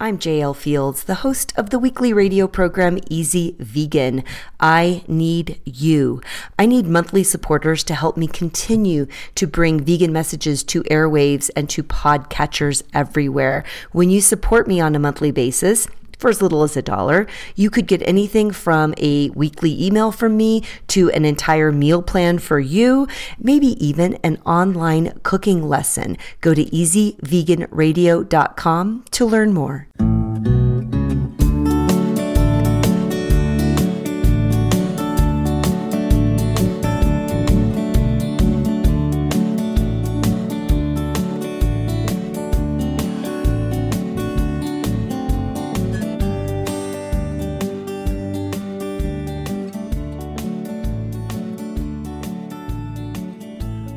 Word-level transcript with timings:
I'm 0.00 0.16
JL 0.16 0.54
Fields, 0.54 1.02
the 1.02 1.26
host 1.26 1.52
of 1.56 1.70
the 1.70 1.78
weekly 1.80 2.12
radio 2.12 2.46
program 2.46 3.00
Easy 3.10 3.56
Vegan. 3.58 4.22
I 4.60 5.02
need 5.08 5.60
you. 5.64 6.22
I 6.56 6.66
need 6.66 6.86
monthly 6.86 7.24
supporters 7.24 7.82
to 7.82 7.96
help 7.96 8.16
me 8.16 8.28
continue 8.28 9.08
to 9.34 9.48
bring 9.48 9.80
vegan 9.80 10.12
messages 10.12 10.62
to 10.64 10.84
airwaves 10.84 11.50
and 11.56 11.68
to 11.70 11.82
podcatchers 11.82 12.84
everywhere. 12.94 13.64
When 13.90 14.08
you 14.08 14.20
support 14.20 14.68
me 14.68 14.80
on 14.80 14.94
a 14.94 15.00
monthly 15.00 15.32
basis, 15.32 15.88
for 16.18 16.30
as 16.30 16.40
little 16.42 16.62
as 16.62 16.76
a 16.76 16.82
dollar. 16.82 17.26
You 17.54 17.70
could 17.70 17.86
get 17.86 18.06
anything 18.06 18.50
from 18.50 18.92
a 18.98 19.30
weekly 19.30 19.82
email 19.84 20.12
from 20.12 20.36
me 20.36 20.62
to 20.88 21.08
an 21.10 21.24
entire 21.24 21.72
meal 21.72 22.02
plan 22.02 22.38
for 22.38 22.60
you, 22.60 23.08
maybe 23.38 23.68
even 23.84 24.18
an 24.24 24.36
online 24.44 25.18
cooking 25.22 25.66
lesson. 25.68 26.18
Go 26.40 26.54
to 26.54 26.64
easyveganradio.com 26.64 29.04
to 29.10 29.26
learn 29.26 29.54
more. 29.54 29.88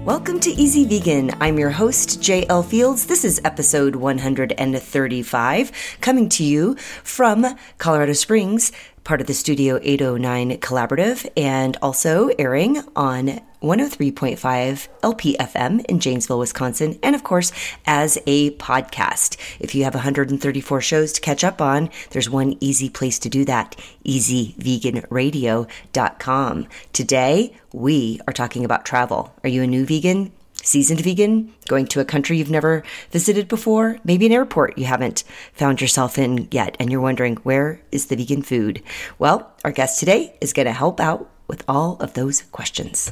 Welcome 0.05 0.40
to 0.40 0.50
Easy 0.50 0.84
Vegan. 0.84 1.30
I'm 1.40 1.60
your 1.60 1.70
host, 1.70 2.22
JL 2.22 2.66
Fields. 2.66 3.05
This 3.05 3.23
is 3.23 3.40
episode 3.46 3.96
135, 3.96 5.98
coming 6.02 6.27
to 6.30 6.44
you 6.44 6.76
from 7.04 7.46
Colorado 7.77 8.14
Springs, 8.14 8.72
part 9.04 9.22
of 9.22 9.28
the 9.28 9.34
Studio 9.34 9.80
809 9.82 10.57
Collaborative, 10.60 11.30
and 11.35 11.76
also 11.82 12.30
airing 12.40 12.82
on 12.96 13.41
103.5 13.62 14.88
LPFM 15.02 15.84
in 15.85 15.99
Janesville, 15.99 16.40
Wisconsin, 16.40 16.98
and 17.04 17.16
of 17.16 17.24
course, 17.24 17.52
as 17.85 18.18
a 18.26 18.55
podcast. 18.57 19.38
If 19.60 19.76
you 19.76 19.84
have 19.84 19.94
134 19.94 20.82
shows 20.82 21.13
to 21.13 21.22
catch 21.22 21.44
up 21.44 21.62
on, 21.62 21.91
there's 22.10 22.27
one 22.29 22.57
easy 22.60 22.90
place 22.90 23.20
to 23.20 23.29
do 23.29 23.46
that 23.46 23.76
easyveganradio.com. 24.05 26.68
Today, 26.94 27.55
we 27.72 28.20
are 28.27 28.34
talking 28.34 28.66
about 28.66 28.85
travel. 28.85 29.34
Are 29.44 29.49
you 29.49 29.62
a 29.63 29.68
new 29.68 29.85
vegan? 29.85 30.32
Seasoned 30.63 31.01
vegan, 31.01 31.51
going 31.67 31.87
to 31.87 31.99
a 31.99 32.05
country 32.05 32.37
you've 32.37 32.51
never 32.51 32.84
visited 33.09 33.48
before, 33.48 33.98
maybe 34.04 34.27
an 34.27 34.31
airport 34.31 34.77
you 34.77 34.85
haven't 34.85 35.23
found 35.54 35.81
yourself 35.81 36.20
in 36.20 36.48
yet, 36.51 36.77
and 36.79 36.91
you're 36.91 37.01
wondering, 37.01 37.37
where 37.37 37.81
is 37.91 38.05
the 38.07 38.15
vegan 38.15 38.43
food? 38.43 38.84
Well, 39.17 39.51
our 39.63 39.71
guest 39.71 39.99
today 39.99 40.35
is 40.39 40.54
going 40.54 40.67
to 40.67 40.71
help 40.71 40.99
out 40.99 41.29
with 41.48 41.63
all 41.67 41.98
of 41.99 42.13
those 42.13 42.43
questions. 42.51 43.12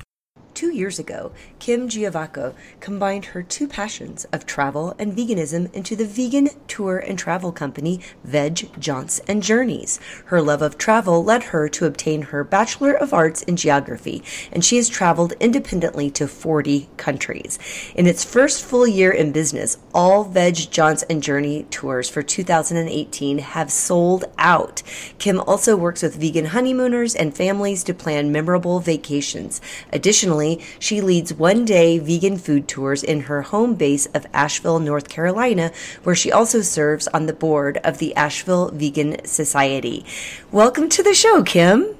Years 0.79 0.97
ago, 0.97 1.31
Kim 1.59 1.89
Giovacco 1.89 2.55
combined 2.79 3.25
her 3.25 3.43
two 3.43 3.67
passions 3.67 4.25
of 4.31 4.45
travel 4.45 4.95
and 4.97 5.15
veganism 5.15 5.71
into 5.73 5.95
the 5.95 6.05
vegan 6.05 6.49
tour 6.67 6.97
and 6.97 7.19
travel 7.19 7.51
company 7.51 7.99
Veg 8.23 8.71
Jaunts 8.79 9.19
and 9.27 9.43
Journeys. 9.43 9.99
Her 10.25 10.41
love 10.41 10.61
of 10.61 10.77
travel 10.77 11.23
led 11.23 11.43
her 11.43 11.67
to 11.69 11.85
obtain 11.85 12.23
her 12.23 12.43
Bachelor 12.43 12.93
of 12.93 13.13
Arts 13.13 13.43
in 13.43 13.57
Geography, 13.57 14.23
and 14.51 14.63
she 14.63 14.77
has 14.77 14.87
traveled 14.87 15.33
independently 15.39 16.09
to 16.11 16.27
40 16.27 16.89
countries. 16.97 17.59
In 17.93 18.07
its 18.07 18.23
first 18.23 18.63
full 18.63 18.87
year 18.87 19.11
in 19.11 19.31
business, 19.31 19.77
all 19.93 20.23
Veg 20.23 20.55
Jaunts 20.55 21.03
and 21.09 21.21
Journey 21.21 21.63
tours 21.69 22.09
for 22.09 22.23
2018 22.23 23.39
have 23.39 23.71
sold 23.71 24.25
out. 24.37 24.81
Kim 25.17 25.41
also 25.41 25.75
works 25.75 26.01
with 26.01 26.15
vegan 26.15 26.45
honeymooners 26.45 27.15
and 27.15 27.35
families 27.35 27.83
to 27.83 27.93
plan 27.93 28.31
memorable 28.31 28.79
vacations. 28.79 29.59
Additionally, 29.91 30.61
she 30.77 31.01
leads 31.01 31.33
one 31.33 31.65
day 31.65 31.99
vegan 31.99 32.37
food 32.37 32.67
tours 32.67 33.03
in 33.03 33.21
her 33.21 33.41
home 33.41 33.75
base 33.75 34.05
of 34.07 34.27
Asheville, 34.33 34.79
North 34.79 35.09
Carolina, 35.09 35.71
where 36.03 36.15
she 36.15 36.31
also 36.31 36.61
serves 36.61 37.07
on 37.09 37.25
the 37.25 37.33
board 37.33 37.79
of 37.83 37.97
the 37.97 38.15
Asheville 38.15 38.69
Vegan 38.69 39.25
Society. 39.25 40.05
Welcome 40.51 40.89
to 40.89 41.03
the 41.03 41.13
show, 41.13 41.43
Kim. 41.43 41.98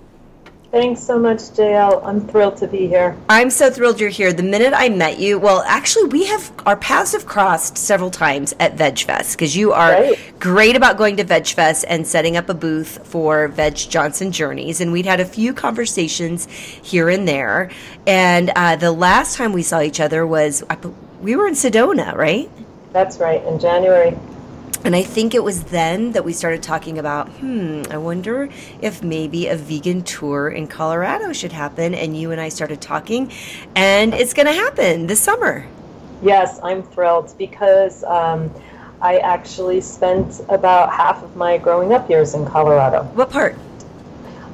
Thanks 0.71 1.01
so 1.01 1.17
much, 1.17 1.39
JL. 1.39 2.05
I'm 2.05 2.21
thrilled 2.27 2.57
to 2.57 2.67
be 2.67 2.85
here. 2.87 3.17
I'm 3.27 3.49
so 3.49 3.71
thrilled 3.71 3.99
you're 3.99 4.11
here. 4.11 4.31
The 4.31 4.43
minute 4.43 4.71
I 4.75 4.89
met 4.89 5.17
you, 5.17 5.39
well, 5.39 5.63
actually, 5.65 6.09
we 6.09 6.27
have 6.27 6.51
our 6.67 6.75
paths 6.75 7.13
have 7.13 7.25
crossed 7.25 7.75
several 7.75 8.11
times 8.11 8.53
at 8.59 8.75
VegFest 8.75 9.31
because 9.31 9.55
you 9.55 9.73
are 9.73 9.93
right. 9.93 10.33
great 10.39 10.75
about 10.75 10.97
going 10.97 11.17
to 11.17 11.23
VegFest 11.23 11.85
and 11.87 12.05
setting 12.05 12.37
up 12.37 12.49
a 12.49 12.53
booth 12.53 13.03
for 13.07 13.47
Veg 13.47 13.73
Jaunts 13.73 14.21
and 14.21 14.31
Journeys. 14.31 14.79
And 14.79 14.91
we'd 14.91 15.07
had 15.07 15.19
a 15.19 15.25
few 15.25 15.55
conversations 15.55 16.45
here 16.45 17.09
and 17.09 17.27
there. 17.27 17.71
And 18.05 18.51
uh, 18.55 18.75
the 18.75 18.91
last 18.91 19.37
time 19.37 19.53
we 19.53 19.63
saw 19.63 19.81
each 19.81 19.99
other 19.99 20.27
was 20.27 20.63
we 21.19 21.35
were 21.35 21.47
in 21.47 21.55
Sedona, 21.55 22.13
right? 22.13 22.47
That's 22.93 23.17
right, 23.17 23.43
in 23.45 23.59
January. 23.59 24.15
And 24.85 24.95
I 24.95 25.03
think 25.03 25.35
it 25.35 25.43
was 25.43 25.65
then 25.65 26.13
that 26.13 26.23
we 26.23 26.31
started 26.31 26.63
talking 26.63 26.97
about, 26.97 27.27
hmm, 27.29 27.83
I 27.91 27.97
wonder 27.97 28.47
if 28.81 29.03
maybe 29.03 29.47
a 29.47 29.55
vegan 29.55 30.03
tour 30.03 30.49
in 30.49 30.67
Colorado 30.67 31.33
should 31.33 31.51
happen. 31.51 31.93
And 31.93 32.17
you 32.17 32.31
and 32.31 32.39
I 32.39 32.49
started 32.49 32.81
talking, 32.81 33.31
and 33.75 34.13
it's 34.13 34.33
going 34.33 34.45
to 34.47 34.53
happen 34.53 35.07
this 35.07 35.19
summer. 35.19 35.67
Yes, 36.21 36.59
I'm 36.63 36.81
thrilled 36.81 37.35
because 37.37 38.03
um, 38.05 38.49
I 39.01 39.17
actually 39.17 39.81
spent 39.81 40.41
about 40.49 40.93
half 40.93 41.23
of 41.23 41.35
my 41.35 41.57
growing 41.57 41.93
up 41.93 42.09
years 42.09 42.33
in 42.33 42.45
Colorado. 42.45 43.03
What 43.15 43.29
part? 43.29 43.57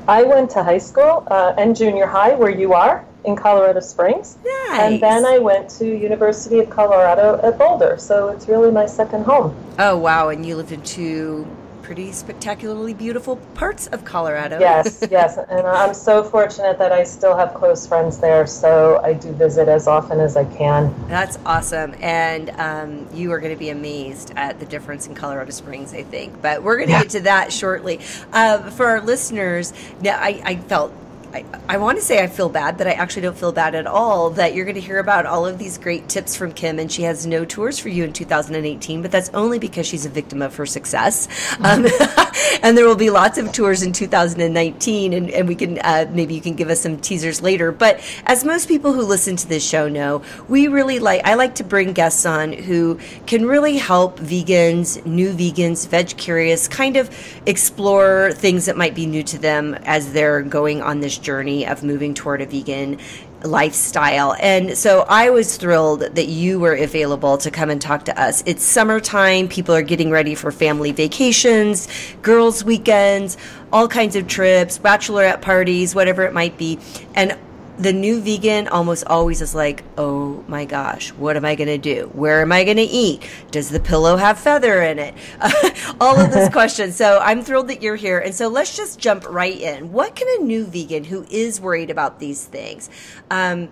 I 0.07 0.23
went 0.23 0.49
to 0.51 0.63
high 0.63 0.79
school 0.79 1.27
uh, 1.27 1.53
and 1.57 1.75
junior 1.75 2.07
high, 2.07 2.33
where 2.33 2.51
you 2.51 2.73
are 2.73 3.05
in 3.25 3.35
Colorado 3.35 3.79
Springs. 3.79 4.37
Nice. 4.43 4.79
And 4.81 5.01
then 5.01 5.25
I 5.25 5.37
went 5.39 5.69
to 5.71 5.85
University 5.85 6.59
of 6.59 6.69
Colorado 6.69 7.39
at 7.43 7.57
Boulder. 7.57 7.97
So 7.97 8.29
it's 8.29 8.47
really 8.47 8.71
my 8.71 8.85
second 8.85 9.25
home. 9.25 9.55
Oh, 9.79 9.97
wow. 9.97 10.29
And 10.29 10.45
you 10.45 10.55
lived 10.55 10.71
in 10.71 10.81
two 10.83 11.47
pretty 11.85 12.11
spectacularly 12.11 12.95
beautiful 12.95 13.35
parts 13.53 13.85
of 13.87 14.03
Colorado. 14.03 14.59
Yes, 14.59 15.07
yes. 15.11 15.37
And 15.37 15.67
I'm 15.67 15.93
so 15.93 16.23
fortunate 16.23 16.79
that 16.79 16.91
I 16.91 17.03
still 17.03 17.37
have 17.37 17.53
close 17.53 17.85
friends 17.85 18.17
there. 18.17 18.47
So 18.47 18.99
I 19.03 19.13
do 19.13 19.31
visit 19.33 19.67
as 19.67 19.87
often 19.87 20.19
as 20.19 20.35
I 20.35 20.45
can. 20.45 20.93
That's 21.07 21.37
awesome. 21.45 21.93
And 21.99 22.49
um, 22.57 23.07
you 23.13 23.31
are 23.33 23.39
going 23.39 23.53
to 23.53 23.59
be 23.59 23.69
amazed 23.69 24.33
at 24.35 24.59
the 24.59 24.65
difference 24.65 25.05
in 25.05 25.13
Colorado 25.13 25.51
Springs, 25.51 25.93
I 25.93 26.01
think. 26.01 26.41
But 26.41 26.63
we're 26.63 26.77
going 26.77 26.87
to 26.87 26.93
yeah. 26.93 27.01
get 27.03 27.11
to 27.11 27.19
that 27.21 27.53
shortly. 27.53 27.99
Uh, 28.33 28.71
for 28.71 28.87
our 28.87 29.01
listeners, 29.01 29.71
I, 30.03 30.41
I 30.43 30.55
felt 30.55 30.91
I, 31.33 31.45
I 31.67 31.77
want 31.77 31.97
to 31.97 32.03
say 32.03 32.23
I 32.23 32.27
feel 32.27 32.49
bad, 32.49 32.77
but 32.77 32.87
I 32.87 32.91
actually 32.91 33.23
don't 33.23 33.37
feel 33.37 33.51
bad 33.51 33.75
at 33.75 33.87
all 33.87 34.29
that 34.31 34.53
you're 34.53 34.65
going 34.65 34.75
to 34.75 34.81
hear 34.81 34.99
about 34.99 35.25
all 35.25 35.45
of 35.45 35.57
these 35.57 35.77
great 35.77 36.07
tips 36.07 36.35
from 36.35 36.51
Kim, 36.51 36.79
and 36.79 36.91
she 36.91 37.03
has 37.03 37.25
no 37.25 37.45
tours 37.45 37.79
for 37.79 37.89
you 37.89 38.03
in 38.03 38.13
2018, 38.13 39.01
but 39.01 39.11
that's 39.11 39.29
only 39.29 39.59
because 39.59 39.85
she's 39.85 40.05
a 40.05 40.09
victim 40.09 40.41
of 40.41 40.55
her 40.55 40.65
success. 40.65 41.27
Um, 41.59 41.85
and 42.63 42.77
there 42.77 42.85
will 42.85 42.95
be 42.95 43.09
lots 43.09 43.37
of 43.37 43.51
tours 43.51 43.83
in 43.83 43.93
2019, 43.93 45.13
and, 45.13 45.29
and 45.29 45.47
we 45.47 45.55
can 45.55 45.79
uh, 45.79 46.05
maybe 46.11 46.35
you 46.35 46.41
can 46.41 46.55
give 46.55 46.69
us 46.69 46.81
some 46.81 46.97
teasers 46.97 47.41
later. 47.41 47.71
But 47.71 47.99
as 48.25 48.43
most 48.43 48.67
people 48.67 48.93
who 48.93 49.03
listen 49.03 49.35
to 49.37 49.47
this 49.47 49.67
show 49.67 49.89
know, 49.89 50.21
we 50.47 50.67
really 50.67 50.99
like 50.99 51.21
I 51.25 51.33
like 51.33 51.55
to 51.55 51.63
bring 51.63 51.93
guests 51.93 52.25
on 52.25 52.53
who 52.53 52.99
can 53.25 53.45
really 53.45 53.77
help 53.77 54.19
vegans, 54.19 55.05
new 55.05 55.33
vegans, 55.33 55.87
veg 55.87 56.15
curious, 56.17 56.67
kind 56.67 56.97
of 56.97 57.09
explore 57.45 58.31
things 58.33 58.65
that 58.65 58.77
might 58.77 58.95
be 58.95 59.05
new 59.05 59.23
to 59.23 59.37
them 59.37 59.75
as 59.85 60.13
they're 60.13 60.41
going 60.41 60.81
on 60.81 60.99
this 60.99 61.14
journey 61.17 61.65
of 61.65 61.83
moving 61.83 62.13
toward 62.13 62.41
a 62.41 62.45
vegan 62.45 62.97
lifestyle. 63.43 64.35
And 64.39 64.77
so 64.77 65.05
I 65.07 65.29
was 65.29 65.57
thrilled 65.57 66.01
that 66.01 66.27
you 66.27 66.59
were 66.59 66.73
available 66.73 67.37
to 67.37 67.51
come 67.51 67.69
and 67.69 67.81
talk 67.81 68.05
to 68.05 68.19
us. 68.19 68.43
It's 68.45 68.63
summertime, 68.63 69.47
people 69.47 69.75
are 69.75 69.81
getting 69.81 70.09
ready 70.09 70.35
for 70.35 70.51
family 70.51 70.91
vacations, 70.91 71.87
girls' 72.21 72.63
weekends, 72.63 73.37
all 73.71 73.87
kinds 73.87 74.15
of 74.15 74.27
trips, 74.27 74.79
bachelorette 74.79 75.41
parties, 75.41 75.93
whatever 75.93 76.23
it 76.23 76.33
might 76.33 76.57
be. 76.57 76.79
And 77.13 77.37
the 77.77 77.91
new 77.91 78.21
vegan 78.21 78.67
almost 78.67 79.05
always 79.07 79.41
is 79.41 79.53
like, 79.53 79.83
oh 79.97 80.43
my 80.47 80.65
gosh, 80.65 81.11
what 81.13 81.35
am 81.35 81.43
I 81.43 81.55
going 81.55 81.67
to 81.67 81.77
do? 81.77 82.09
Where 82.13 82.41
am 82.41 82.51
I 82.51 82.63
going 82.63 82.77
to 82.77 82.83
eat? 82.83 83.27
Does 83.51 83.69
the 83.69 83.79
pillow 83.79 84.15
have 84.15 84.39
feather 84.39 84.81
in 84.81 84.99
it? 84.99 85.13
All 85.99 86.19
of 86.19 86.31
those 86.31 86.49
questions. 86.53 86.95
So 86.95 87.19
I'm 87.19 87.41
thrilled 87.41 87.67
that 87.67 87.81
you're 87.81 87.95
here. 87.97 88.19
And 88.19 88.33
so 88.33 88.47
let's 88.47 88.75
just 88.75 88.99
jump 88.99 89.29
right 89.29 89.59
in. 89.59 89.91
What 89.91 90.15
can 90.15 90.27
a 90.39 90.43
new 90.43 90.65
vegan 90.65 91.03
who 91.03 91.25
is 91.29 91.59
worried 91.59 91.89
about 91.89 92.19
these 92.19 92.45
things, 92.45 92.89
um, 93.29 93.69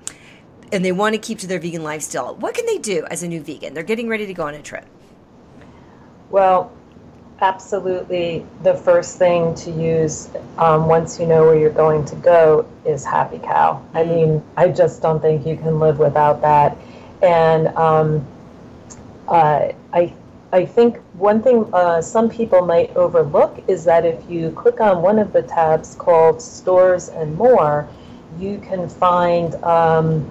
and 0.71 0.83
they 0.83 0.91
want 0.91 1.13
to 1.13 1.19
keep 1.19 1.39
to 1.39 1.47
their 1.47 1.59
vegan 1.59 1.83
lifestyle, 1.83 2.35
what 2.35 2.55
can 2.55 2.65
they 2.65 2.79
do 2.79 3.05
as 3.09 3.23
a 3.23 3.27
new 3.27 3.41
vegan? 3.41 3.73
They're 3.73 3.83
getting 3.83 4.09
ready 4.09 4.25
to 4.25 4.33
go 4.33 4.47
on 4.47 4.55
a 4.55 4.61
trip. 4.61 4.85
Well, 6.29 6.71
absolutely 7.41 8.45
the 8.63 8.73
first 8.73 9.17
thing 9.17 9.53
to 9.55 9.71
use 9.71 10.29
um, 10.57 10.87
once 10.87 11.19
you 11.19 11.25
know 11.25 11.43
where 11.43 11.57
you're 11.57 11.69
going 11.69 12.05
to 12.05 12.15
go 12.15 12.65
is 12.85 13.03
Happy 13.03 13.39
Cow. 13.39 13.83
I 13.93 14.03
mm. 14.03 14.09
mean, 14.09 14.43
I 14.55 14.69
just 14.69 15.01
don't 15.01 15.21
think 15.21 15.45
you 15.45 15.57
can 15.57 15.79
live 15.79 15.99
without 15.99 16.41
that. 16.41 16.77
And 17.21 17.67
um, 17.69 18.25
uh, 19.27 19.71
I, 19.93 20.13
I 20.51 20.65
think 20.65 20.99
one 21.13 21.41
thing 21.41 21.67
uh, 21.73 22.01
some 22.01 22.29
people 22.29 22.65
might 22.65 22.95
overlook 22.95 23.63
is 23.67 23.85
that 23.85 24.05
if 24.05 24.29
you 24.29 24.51
click 24.51 24.79
on 24.81 25.01
one 25.01 25.19
of 25.19 25.33
the 25.33 25.41
tabs 25.41 25.95
called 25.95 26.41
Stores 26.41 27.09
and 27.09 27.35
More, 27.35 27.87
you 28.39 28.59
can 28.59 28.89
find 28.89 29.55
um, 29.63 30.29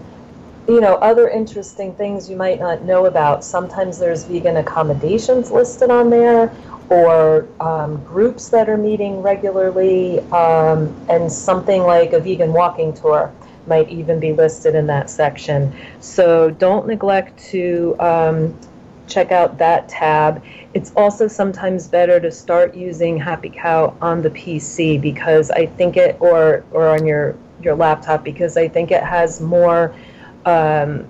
you 0.69 0.81
know 0.81 0.95
other 0.97 1.29
interesting 1.29 1.95
things 1.95 2.31
you 2.31 2.37
might 2.37 2.61
not 2.61 2.83
know 2.85 3.07
about. 3.07 3.45
Sometimes 3.45 3.99
there's 3.99 4.25
vegan 4.25 4.59
accommodations 4.59 5.51
listed 5.51 5.91
on 5.91 6.11
there, 6.11 6.55
or 6.89 7.49
um, 7.61 8.03
groups 8.05 8.49
that 8.51 8.69
are 8.69 8.77
meeting 8.77 9.23
regularly, 9.23 10.21
um, 10.31 10.95
and 11.09 11.31
something 11.31 11.83
like 11.83 12.13
a 12.13 12.21
vegan 12.21 12.53
walking 12.53 12.93
tour 12.93 13.33
might 13.67 13.89
even 13.89 14.19
be 14.19 14.33
listed 14.33 14.75
in 14.75 14.87
that 14.89 15.09
section. 15.09 15.73
So 16.01 16.51
don't 16.51 16.87
neglect 16.87 17.39
to 17.51 17.97
um, 18.01 18.59
check 19.07 19.31
out 19.31 19.59
that 19.59 19.89
tab. 19.89 20.43
It's 20.75 20.93
also 20.97 21.29
sometimes 21.29 21.87
better 21.87 22.19
to 22.21 22.31
start 22.31 22.75
using 22.75 23.17
Happy 23.17 23.51
Cow 23.51 23.97
on 24.01 24.23
the 24.23 24.31
PC 24.31 25.01
because 25.01 25.51
I 25.51 25.67
think 25.67 25.97
it, 25.97 26.17
or 26.21 26.65
or 26.73 26.89
on 26.89 27.07
your 27.07 27.37
your 27.63 27.75
laptop 27.75 28.25
because 28.25 28.57
I 28.57 28.69
think 28.69 28.91
it 28.91 29.03
has 29.03 29.41
more. 29.41 29.95
Um, 30.47 31.07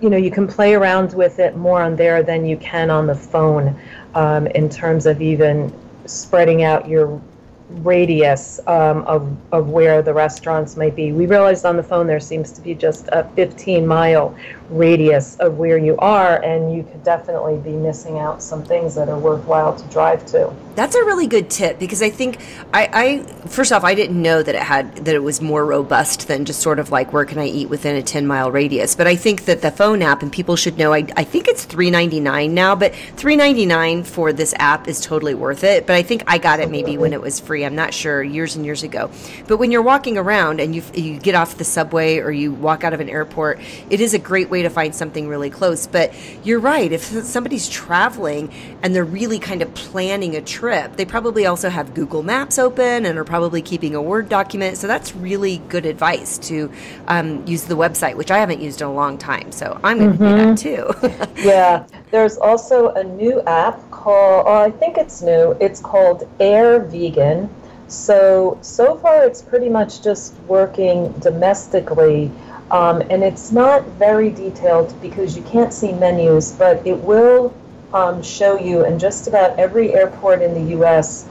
you 0.00 0.10
know, 0.10 0.16
you 0.16 0.30
can 0.30 0.46
play 0.46 0.74
around 0.74 1.12
with 1.14 1.38
it 1.38 1.56
more 1.56 1.82
on 1.82 1.96
there 1.96 2.22
than 2.22 2.46
you 2.46 2.56
can 2.58 2.90
on 2.90 3.06
the 3.06 3.14
phone 3.14 3.78
um, 4.14 4.46
in 4.48 4.68
terms 4.68 5.06
of 5.06 5.20
even 5.20 5.72
spreading 6.06 6.62
out 6.62 6.88
your 6.88 7.20
radius 7.68 8.60
um, 8.66 9.02
of, 9.02 9.36
of 9.52 9.70
where 9.70 10.00
the 10.00 10.12
restaurants 10.12 10.76
might 10.76 10.96
be. 10.96 11.12
We 11.12 11.26
realized 11.26 11.66
on 11.66 11.76
the 11.76 11.82
phone 11.82 12.06
there 12.06 12.20
seems 12.20 12.52
to 12.52 12.60
be 12.60 12.74
just 12.74 13.08
a 13.08 13.24
15 13.34 13.86
mile 13.86 14.36
radius 14.70 15.36
of 15.36 15.58
where 15.58 15.78
you 15.78 15.96
are, 15.98 16.42
and 16.42 16.74
you 16.74 16.82
could 16.82 17.02
definitely 17.02 17.58
be 17.58 17.72
missing 17.76 18.18
out 18.18 18.42
some 18.42 18.62
things 18.62 18.94
that 18.94 19.08
are 19.08 19.18
worthwhile 19.18 19.74
to 19.74 19.84
drive 19.88 20.24
to. 20.26 20.52
That's 20.74 20.94
a 20.94 21.04
really 21.04 21.26
good 21.26 21.50
tip 21.50 21.80
because 21.80 22.02
I 22.02 22.10
think 22.10 22.38
I, 22.72 22.88
I 22.92 23.48
first 23.48 23.72
off 23.72 23.82
I 23.82 23.96
didn't 23.96 24.20
know 24.20 24.44
that 24.44 24.54
it 24.54 24.62
had 24.62 24.94
that 25.06 25.14
it 25.14 25.22
was 25.22 25.40
more 25.40 25.66
robust 25.66 26.28
than 26.28 26.44
just 26.44 26.60
sort 26.60 26.78
of 26.78 26.92
like 26.92 27.12
where 27.12 27.24
can 27.24 27.38
I 27.38 27.46
eat 27.46 27.68
within 27.68 27.96
a 27.96 28.02
10 28.02 28.28
mile 28.28 28.52
radius. 28.52 28.94
But 28.94 29.08
I 29.08 29.16
think 29.16 29.46
that 29.46 29.60
the 29.60 29.72
phone 29.72 30.02
app 30.02 30.22
and 30.22 30.30
people 30.30 30.54
should 30.54 30.78
know 30.78 30.92
I, 30.92 31.04
I 31.16 31.24
think 31.24 31.48
it's 31.48 31.66
3.99 31.66 32.50
now, 32.50 32.76
but 32.76 32.92
3.99 32.92 34.06
for 34.06 34.32
this 34.32 34.54
app 34.58 34.86
is 34.86 35.00
totally 35.00 35.34
worth 35.34 35.64
it. 35.64 35.84
But 35.84 35.96
I 35.96 36.04
think 36.04 36.22
I 36.28 36.38
got 36.38 36.60
it 36.60 36.70
maybe 36.70 36.96
when 36.96 37.12
it 37.12 37.20
was 37.20 37.40
free. 37.40 37.64
I'm 37.64 37.74
not 37.74 37.92
sure 37.92 38.22
years 38.22 38.54
and 38.54 38.64
years 38.64 38.84
ago. 38.84 39.10
But 39.48 39.56
when 39.56 39.72
you're 39.72 39.82
walking 39.82 40.16
around 40.16 40.60
and 40.60 40.76
you 40.76 40.84
you 40.94 41.18
get 41.18 41.34
off 41.34 41.58
the 41.58 41.64
subway 41.64 42.18
or 42.18 42.30
you 42.30 42.52
walk 42.52 42.84
out 42.84 42.92
of 42.92 43.00
an 43.00 43.08
airport, 43.08 43.58
it 43.90 44.00
is 44.00 44.14
a 44.14 44.18
great 44.20 44.48
way 44.48 44.57
to 44.62 44.70
find 44.70 44.94
something 44.94 45.28
really 45.28 45.50
close. 45.50 45.86
But 45.86 46.14
you're 46.44 46.60
right. 46.60 46.92
If 46.92 47.02
somebody's 47.02 47.68
traveling 47.68 48.52
and 48.82 48.94
they're 48.94 49.04
really 49.04 49.38
kind 49.38 49.62
of 49.62 49.74
planning 49.74 50.36
a 50.36 50.40
trip 50.40 50.68
trip. 50.68 50.96
They 50.96 51.04
probably 51.04 51.46
also 51.46 51.68
have 51.68 51.94
Google 51.94 52.22
Maps 52.22 52.58
open 52.58 53.06
and 53.06 53.18
are 53.18 53.24
probably 53.24 53.62
keeping 53.62 53.94
a 53.94 54.02
Word 54.02 54.28
document. 54.28 54.76
So 54.76 54.86
that's 54.86 55.14
really 55.14 55.58
good 55.68 55.86
advice 55.86 56.36
to 56.48 56.70
um, 57.06 57.46
use 57.46 57.64
the 57.64 57.76
website, 57.76 58.16
which 58.16 58.30
I 58.30 58.38
haven't 58.38 58.60
used 58.60 58.80
in 58.80 58.86
a 58.88 58.92
long 58.92 59.18
time. 59.18 59.52
So 59.52 59.78
I'm 59.84 59.98
going 59.98 60.18
to 60.18 60.24
mm-hmm. 60.24 60.54
do 60.54 61.12
that 61.12 61.34
too. 61.34 61.42
yeah. 61.48 61.86
There's 62.10 62.38
also 62.38 62.88
a 62.88 63.04
new 63.04 63.40
app 63.42 63.78
called, 63.90 64.44
oh, 64.46 64.62
I 64.62 64.70
think 64.70 64.98
it's 64.98 65.22
new. 65.22 65.56
It's 65.60 65.80
called 65.80 66.28
Air 66.40 66.80
Vegan. 66.80 67.48
So, 67.86 68.58
so 68.60 68.96
far 68.96 69.24
it's 69.24 69.40
pretty 69.40 69.68
much 69.68 70.02
just 70.02 70.34
working 70.48 71.12
domestically. 71.20 72.30
Um, 72.70 73.02
and 73.10 73.22
it's 73.24 73.50
not 73.50 73.84
very 73.92 74.30
detailed 74.30 74.94
because 75.00 75.36
you 75.36 75.42
can't 75.42 75.72
see 75.72 75.92
menus, 75.92 76.52
but 76.52 76.86
it 76.86 76.98
will 76.98 77.54
um, 77.94 78.22
show 78.22 78.58
you 78.58 78.84
in 78.84 78.98
just 78.98 79.26
about 79.26 79.58
every 79.58 79.94
airport 79.94 80.42
in 80.42 80.52
the 80.52 80.72
U.S. 80.72 81.24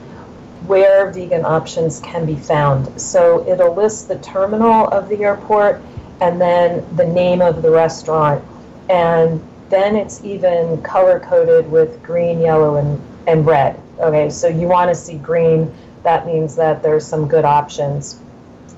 where 0.65 1.11
vegan 1.11 1.45
options 1.45 1.99
can 1.99 2.25
be 2.25 2.35
found. 2.35 2.99
So 2.99 3.47
it'll 3.47 3.75
list 3.75 4.07
the 4.07 4.17
terminal 4.19 4.87
of 4.87 5.09
the 5.09 5.23
airport 5.23 5.81
and 6.21 6.41
then 6.41 6.83
the 6.95 7.05
name 7.05 7.41
of 7.41 7.61
the 7.61 7.69
restaurant. 7.69 8.43
And 8.89 9.41
then 9.69 9.95
it's 9.95 10.23
even 10.23 10.81
color 10.81 11.19
coded 11.19 11.69
with 11.69 12.01
green, 12.01 12.39
yellow, 12.39 12.77
and, 12.77 12.99
and 13.27 13.45
red. 13.45 13.79
Okay, 13.99 14.29
so 14.29 14.47
you 14.47 14.67
want 14.67 14.89
to 14.89 14.95
see 14.95 15.17
green, 15.17 15.73
that 16.03 16.25
means 16.25 16.55
that 16.55 16.81
there's 16.81 17.05
some 17.05 17.27
good 17.27 17.45
options. 17.45 18.19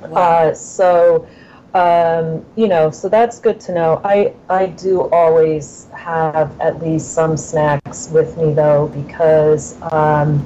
Wow. 0.01 0.17
Uh, 0.17 0.53
so 0.53 1.27
um, 1.73 2.45
you 2.55 2.67
know, 2.67 2.89
so 2.89 3.09
that's 3.09 3.39
good 3.39 3.59
to 3.61 3.73
know. 3.73 4.01
I 4.03 4.33
I 4.49 4.67
do 4.67 5.09
always 5.11 5.87
have 5.93 6.59
at 6.59 6.81
least 6.81 7.13
some 7.13 7.37
snacks 7.37 8.09
with 8.09 8.37
me 8.37 8.53
though, 8.53 8.87
because 8.87 9.79
um, 9.91 10.45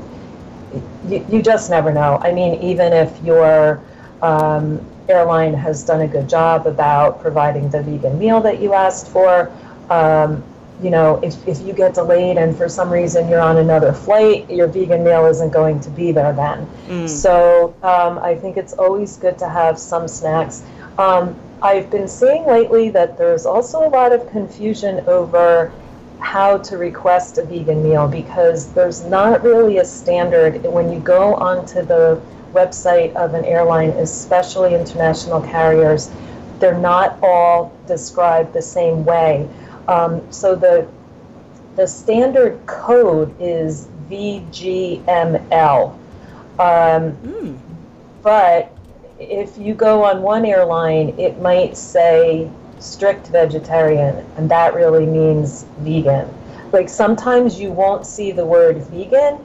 you, 1.08 1.26
you 1.30 1.42
just 1.42 1.70
never 1.70 1.94
know. 1.94 2.20
I 2.22 2.34
mean, 2.34 2.62
even 2.62 2.92
if 2.94 3.22
your 3.24 3.82
um, 4.22 4.86
airline 5.10 5.54
has 5.54 5.84
done 5.84 6.02
a 6.02 6.08
good 6.08 6.28
job 6.30 6.68
about 6.68 7.22
providing 7.22 7.70
the 7.70 7.82
vegan 7.82 8.18
meal 8.18 8.42
that 8.42 8.62
you 8.62 8.74
asked 8.74 9.08
for, 9.08 9.52
um, 9.90 10.44
you 10.82 10.90
know, 10.90 11.20
if, 11.24 11.48
if 11.48 11.62
you 11.62 11.74
get 11.74 11.94
delayed 11.94 12.38
and 12.38 12.56
for 12.58 12.68
some 12.68 12.90
reason 12.90 13.30
you're 13.30 13.40
on 13.40 13.58
another 13.58 13.94
flight, 13.94 14.50
your 14.50 14.68
vegan 14.68 15.04
meal 15.04 15.26
isn't 15.26 15.52
going 15.52 15.80
to 15.82 15.90
be 15.90 16.12
there 16.12 16.34
then. 16.34 16.68
Mm. 16.88 17.08
So 17.10 17.76
um, 17.84 18.20
I 18.20 18.36
think 18.36 18.58
it's 18.58 18.74
always 18.74 19.18
good 19.18 19.38
to 19.40 19.48
have 19.48 19.78
some 19.78 20.08
snacks. 20.08 20.64
Um, 20.98 21.40
I've 21.62 21.90
been 21.90 22.08
seeing 22.08 22.46
lately 22.46 22.90
that 22.90 23.18
there's 23.18 23.46
also 23.46 23.88
a 23.88 23.90
lot 23.90 24.12
of 24.12 24.30
confusion 24.30 25.04
over 25.08 25.72
how 26.20 26.58
to 26.58 26.78
request 26.78 27.38
a 27.38 27.44
vegan 27.44 27.84
meal 27.84 28.08
because 28.08 28.72
there's 28.74 29.04
not 29.06 29.44
really 29.44 29.78
a 29.78 29.86
standard 29.86 30.64
when 30.64 30.92
you 30.92 31.00
go 31.00 31.36
onto 31.36 31.84
the 31.84 32.22
website 32.54 33.14
of 33.16 33.34
an 33.34 33.44
airline, 33.46 33.90
especially 33.90 34.76
international 34.76 35.42
carriers, 35.42 36.12
they're 36.60 36.78
not 36.78 37.20
all 37.22 37.76
described 37.88 38.54
the 38.54 38.62
same 38.62 39.04
way. 39.04 39.48
Um, 39.88 40.22
so 40.32 40.56
the 40.56 40.88
the 41.76 41.88
standard 41.88 42.64
code 42.68 43.36
is 43.42 43.88
VGML. 44.10 45.94
Um, 46.60 47.14
mm. 47.18 47.58
But 48.22 48.73
if 49.30 49.58
you 49.58 49.74
go 49.74 50.04
on 50.04 50.22
one 50.22 50.46
airline, 50.46 51.18
it 51.20 51.42
might 51.42 51.78
say 51.78 52.50
strict 52.80 53.28
vegetarian, 53.28 54.26
and 54.38 54.50
that 54.52 54.74
really 54.74 55.06
means 55.06 55.66
vegan. 55.80 56.30
Like 56.72 56.90
sometimes 56.90 57.60
you 57.60 57.72
won't 57.72 58.06
see 58.06 58.32
the 58.32 58.46
word 58.46 58.78
vegan, 58.88 59.44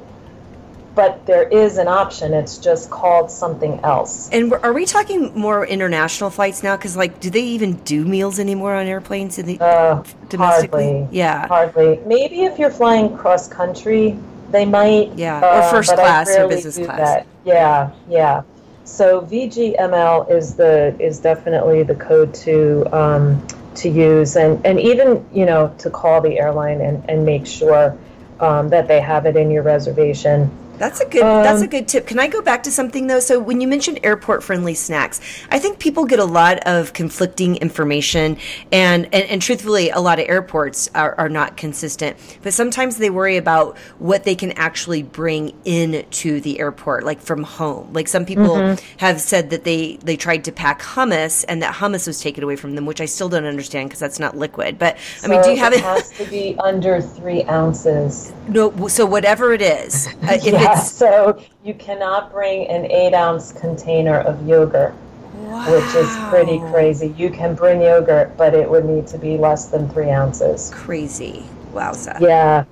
but 0.94 1.24
there 1.26 1.46
is 1.48 1.78
an 1.78 1.86
option. 1.86 2.34
It's 2.34 2.58
just 2.58 2.90
called 2.90 3.30
something 3.30 3.78
else. 3.84 4.28
And 4.30 4.52
are 4.52 4.72
we 4.72 4.84
talking 4.84 5.32
more 5.38 5.64
international 5.64 6.30
flights 6.30 6.62
now? 6.62 6.76
Because 6.76 6.96
like, 6.96 7.20
do 7.20 7.30
they 7.30 7.42
even 7.42 7.74
do 7.84 8.04
meals 8.04 8.40
anymore 8.40 8.74
on 8.74 8.86
airplanes 8.86 9.38
in 9.38 9.46
the 9.46 9.60
uh, 9.60 10.02
domestically? 10.28 11.00
Hardly, 11.00 11.16
yeah, 11.16 11.46
hardly. 11.46 12.00
Maybe 12.06 12.42
if 12.42 12.58
you're 12.58 12.70
flying 12.70 13.16
cross 13.16 13.46
country, 13.46 14.18
they 14.50 14.64
might. 14.64 15.12
Yeah, 15.14 15.38
uh, 15.38 15.66
or 15.66 15.70
first 15.70 15.94
class 15.94 16.34
or 16.36 16.48
business 16.48 16.78
class. 16.78 16.98
That. 16.98 17.26
Yeah, 17.44 17.92
yeah. 18.08 18.42
So 18.88 19.20
VGML 19.20 20.30
is 20.30 20.54
the 20.54 20.96
is 20.98 21.20
definitely 21.20 21.82
the 21.82 21.94
code 21.94 22.32
to 22.34 22.84
um, 22.90 23.46
to 23.76 23.88
use, 23.88 24.34
and 24.34 24.64
and 24.66 24.80
even 24.80 25.24
you 25.32 25.44
know 25.44 25.72
to 25.78 25.90
call 25.90 26.20
the 26.22 26.38
airline 26.40 26.80
and 26.80 27.04
and 27.08 27.24
make 27.24 27.46
sure 27.46 27.96
um, 28.40 28.70
that 28.70 28.88
they 28.88 29.00
have 29.00 29.26
it 29.26 29.36
in 29.36 29.50
your 29.50 29.62
reservation. 29.62 30.50
That's 30.78 31.00
a 31.00 31.06
good. 31.06 31.22
Um, 31.22 31.42
that's 31.42 31.60
a 31.60 31.64
um, 31.64 31.70
good 31.70 31.88
tip. 31.88 32.06
Can 32.06 32.18
I 32.18 32.28
go 32.28 32.40
back 32.40 32.62
to 32.64 32.70
something 32.70 33.06
though? 33.06 33.20
So 33.20 33.38
when 33.40 33.60
you 33.60 33.68
mentioned 33.68 34.00
airport 34.02 34.42
friendly 34.42 34.74
snacks, 34.74 35.20
I 35.50 35.58
think 35.58 35.78
people 35.78 36.04
get 36.04 36.18
a 36.18 36.24
lot 36.24 36.58
of 36.66 36.92
conflicting 36.92 37.56
information, 37.56 38.38
and 38.72 39.04
and, 39.06 39.24
and 39.24 39.42
truthfully, 39.42 39.90
a 39.90 40.00
lot 40.00 40.18
of 40.18 40.28
airports 40.28 40.88
are, 40.94 41.14
are 41.18 41.28
not 41.28 41.56
consistent. 41.56 42.16
But 42.42 42.54
sometimes 42.54 42.98
they 42.98 43.10
worry 43.10 43.36
about 43.36 43.76
what 43.98 44.24
they 44.24 44.34
can 44.34 44.52
actually 44.52 45.02
bring 45.02 45.56
into 45.64 46.40
the 46.40 46.60
airport, 46.60 47.04
like 47.04 47.20
from 47.20 47.42
home. 47.42 47.92
Like 47.92 48.08
some 48.08 48.24
people 48.24 48.56
mm-hmm. 48.56 48.98
have 48.98 49.20
said 49.20 49.50
that 49.50 49.64
they 49.64 49.96
they 49.96 50.16
tried 50.16 50.44
to 50.44 50.52
pack 50.52 50.80
hummus, 50.80 51.44
and 51.48 51.62
that 51.62 51.74
hummus 51.74 52.06
was 52.06 52.20
taken 52.20 52.44
away 52.44 52.56
from 52.56 52.74
them, 52.74 52.86
which 52.86 53.00
I 53.00 53.06
still 53.06 53.28
don't 53.28 53.44
understand 53.44 53.88
because 53.88 54.00
that's 54.00 54.20
not 54.20 54.36
liquid. 54.36 54.78
But 54.78 54.98
so 55.18 55.26
I 55.26 55.30
mean, 55.30 55.42
do 55.42 55.50
you 55.50 55.56
have 55.56 55.72
it? 55.72 55.80
It 55.80 55.84
has 55.84 56.10
to 56.18 56.24
be 56.26 56.56
under 56.58 57.00
three 57.00 57.42
ounces. 57.44 58.32
No, 58.48 58.88
so 58.88 59.04
whatever 59.04 59.52
it 59.52 59.60
is, 59.60 60.06
uh, 60.22 60.32
if 60.32 60.44
yeah, 60.44 60.67
so 60.82 61.42
you 61.64 61.74
cannot 61.74 62.32
bring 62.32 62.66
an 62.68 62.90
eight 62.90 63.14
ounce 63.14 63.52
container 63.52 64.20
of 64.20 64.46
yogurt, 64.46 64.94
wow. 65.34 65.72
which 65.72 65.94
is 65.94 66.14
pretty 66.28 66.58
crazy. 66.70 67.14
You 67.16 67.30
can 67.30 67.54
bring 67.54 67.80
yogurt, 67.80 68.36
but 68.36 68.54
it 68.54 68.68
would 68.68 68.84
need 68.84 69.06
to 69.08 69.18
be 69.18 69.36
less 69.36 69.66
than 69.66 69.88
three 69.88 70.10
ounces. 70.10 70.70
Crazy. 70.74 71.44
Wowza. 71.72 72.20
Yeah. 72.20 72.64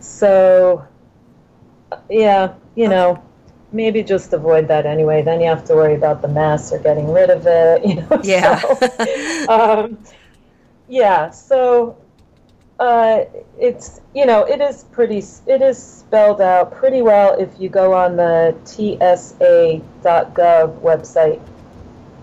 So, 0.00 0.86
yeah, 2.10 2.54
you 2.74 2.88
know, 2.88 3.22
maybe 3.72 4.02
just 4.02 4.32
avoid 4.32 4.68
that 4.68 4.86
anyway. 4.86 5.22
Then 5.22 5.40
you 5.40 5.46
have 5.48 5.64
to 5.66 5.74
worry 5.74 5.94
about 5.94 6.22
the 6.22 6.28
mess 6.28 6.72
or 6.72 6.78
getting 6.78 7.10
rid 7.10 7.30
of 7.30 7.46
it, 7.46 7.86
you 7.86 7.94
know. 7.96 8.20
Yeah. 8.22 8.58
So, 8.58 9.48
um, 9.48 9.98
yeah. 10.88 11.30
So 11.30 11.96
uh, 12.82 13.24
it's 13.60 14.00
you 14.12 14.26
know 14.26 14.42
it 14.42 14.60
is 14.60 14.84
pretty 14.90 15.22
it 15.46 15.62
is 15.62 15.80
spelled 15.80 16.40
out 16.40 16.74
pretty 16.74 17.00
well 17.00 17.38
if 17.38 17.48
you 17.60 17.68
go 17.68 17.94
on 17.94 18.16
the 18.16 18.56
tsa.gov 18.64 19.80
website. 20.80 21.40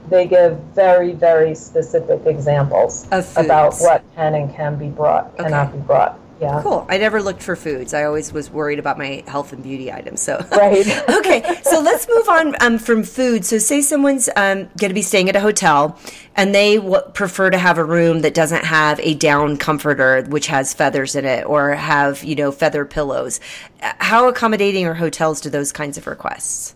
They 0.10 0.28
give 0.28 0.58
very 0.74 1.14
very 1.14 1.56
specific 1.56 2.26
examples 2.26 3.08
about 3.38 3.76
what 3.78 4.04
can 4.16 4.36
and 4.36 4.54
can 4.54 4.76
be 4.76 4.88
brought 4.88 5.28
okay. 5.36 5.44
cannot 5.44 5.72
be 5.72 5.78
brought 5.80 6.19
yeah. 6.40 6.62
Cool. 6.64 6.86
I 6.90 6.98
never 6.98 7.22
looked 7.22 7.44
for 7.44 7.56
foods. 7.56 7.94
I 7.94 8.04
always 8.04 8.32
was 8.32 8.50
worried 8.50 8.80
about 8.80 8.98
my 8.98 9.24
health 9.28 9.52
and 9.54 9.62
beauty 9.62 9.92
items. 9.92 10.22
So 10.22 10.46
right. 10.52 10.88
okay. 11.10 11.60
So 11.64 11.82
let's 11.82 12.08
move 12.08 12.30
on 12.30 12.56
um, 12.62 12.78
from 12.78 13.04
food. 13.04 13.46
So 13.46 13.58
say 13.58 13.82
someone's 13.82 14.30
um, 14.36 14.70
going 14.78 14.90
to 14.90 14.94
be 14.94 15.02
staying 15.02 15.30
at 15.30 15.36
a 15.36 15.42
hotel, 15.42 16.00
and 16.36 16.56
they 16.56 16.78
w- 16.78 17.02
prefer 17.14 17.50
to 17.50 17.58
have 17.58 17.78
a 17.78 17.84
room 17.84 18.22
that 18.22 18.34
doesn't 18.34 18.64
have 18.66 19.00
a 19.02 19.14
down 19.16 19.58
comforter 19.58 20.24
which 20.24 20.48
has 20.48 20.74
feathers 20.74 21.16
in 21.16 21.26
it, 21.26 21.46
or 21.46 21.72
have 21.72 22.24
you 22.24 22.36
know 22.36 22.52
feather 22.52 22.86
pillows. 22.86 23.40
How 23.82 24.28
accommodating 24.28 24.86
are 24.88 24.96
hotels 24.96 25.42
to 25.42 25.50
those 25.50 25.72
kinds 25.72 25.98
of 25.98 26.08
requests? 26.08 26.76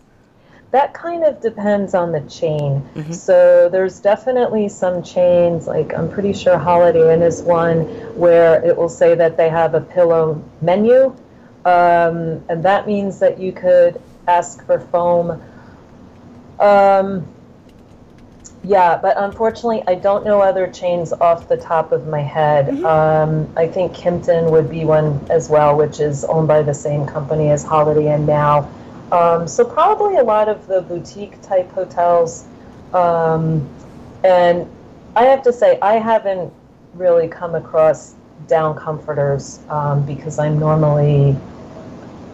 That 0.73 0.91
kind 0.91 1.23
of 1.23 1.39
depends 1.39 1.93
on 1.93 2.11
the 2.11 2.21
chain. 2.21 2.81
Mm-hmm. 2.95 3.13
So 3.13 3.69
there's 3.69 3.99
definitely 3.99 4.67
some 4.69 5.03
chains, 5.03 5.67
like 5.67 5.93
I'm 5.93 6.09
pretty 6.09 6.33
sure 6.33 6.57
Holiday 6.57 7.13
Inn 7.13 7.21
is 7.21 7.43
one, 7.43 7.81
where 8.17 8.59
it 8.65 8.75
will 8.75 8.89
say 8.89 9.13
that 9.13 9.37
they 9.37 9.49
have 9.49 9.75
a 9.75 9.81
pillow 9.81 10.43
menu. 10.61 11.15
Um, 11.63 12.43
and 12.49 12.65
that 12.65 12.87
means 12.87 13.19
that 13.19 13.39
you 13.39 13.51
could 13.51 14.01
ask 14.27 14.65
for 14.65 14.79
foam. 14.79 15.39
Um, 16.59 17.27
yeah, 18.63 18.97
but 18.97 19.15
unfortunately, 19.17 19.83
I 19.85 19.93
don't 19.93 20.25
know 20.25 20.41
other 20.41 20.65
chains 20.71 21.13
off 21.13 21.47
the 21.47 21.57
top 21.57 21.91
of 21.91 22.07
my 22.07 22.21
head. 22.21 22.65
Mm-hmm. 22.65 22.83
Um, 22.83 23.53
I 23.55 23.67
think 23.67 23.93
Kimpton 23.93 24.49
would 24.49 24.71
be 24.71 24.85
one 24.85 25.23
as 25.29 25.49
well, 25.49 25.77
which 25.77 25.99
is 25.99 26.25
owned 26.25 26.47
by 26.47 26.63
the 26.63 26.73
same 26.73 27.05
company 27.05 27.51
as 27.51 27.61
Holiday 27.63 28.11
Inn 28.11 28.25
now. 28.25 28.67
Um, 29.13 29.48
so 29.48 29.63
probably 29.63 30.17
a 30.17 30.24
lot 30.24 30.50
of 30.50 30.65
the 30.65 30.82
boutique 30.82 31.39
type 31.43 31.72
hotels. 31.72 32.46
Um, 32.93 33.70
and 34.24 34.67
I 35.15 35.25
have 35.25 35.43
to 35.43 35.53
say, 35.53 35.77
I 35.84 36.00
haven't 36.00 36.51
really 36.96 37.27
come 37.27 37.53
across 37.53 38.15
down 38.48 38.75
comforters 38.75 39.60
um, 39.70 40.03
because 40.03 40.39
I'm 40.39 40.58
normally 40.58 41.36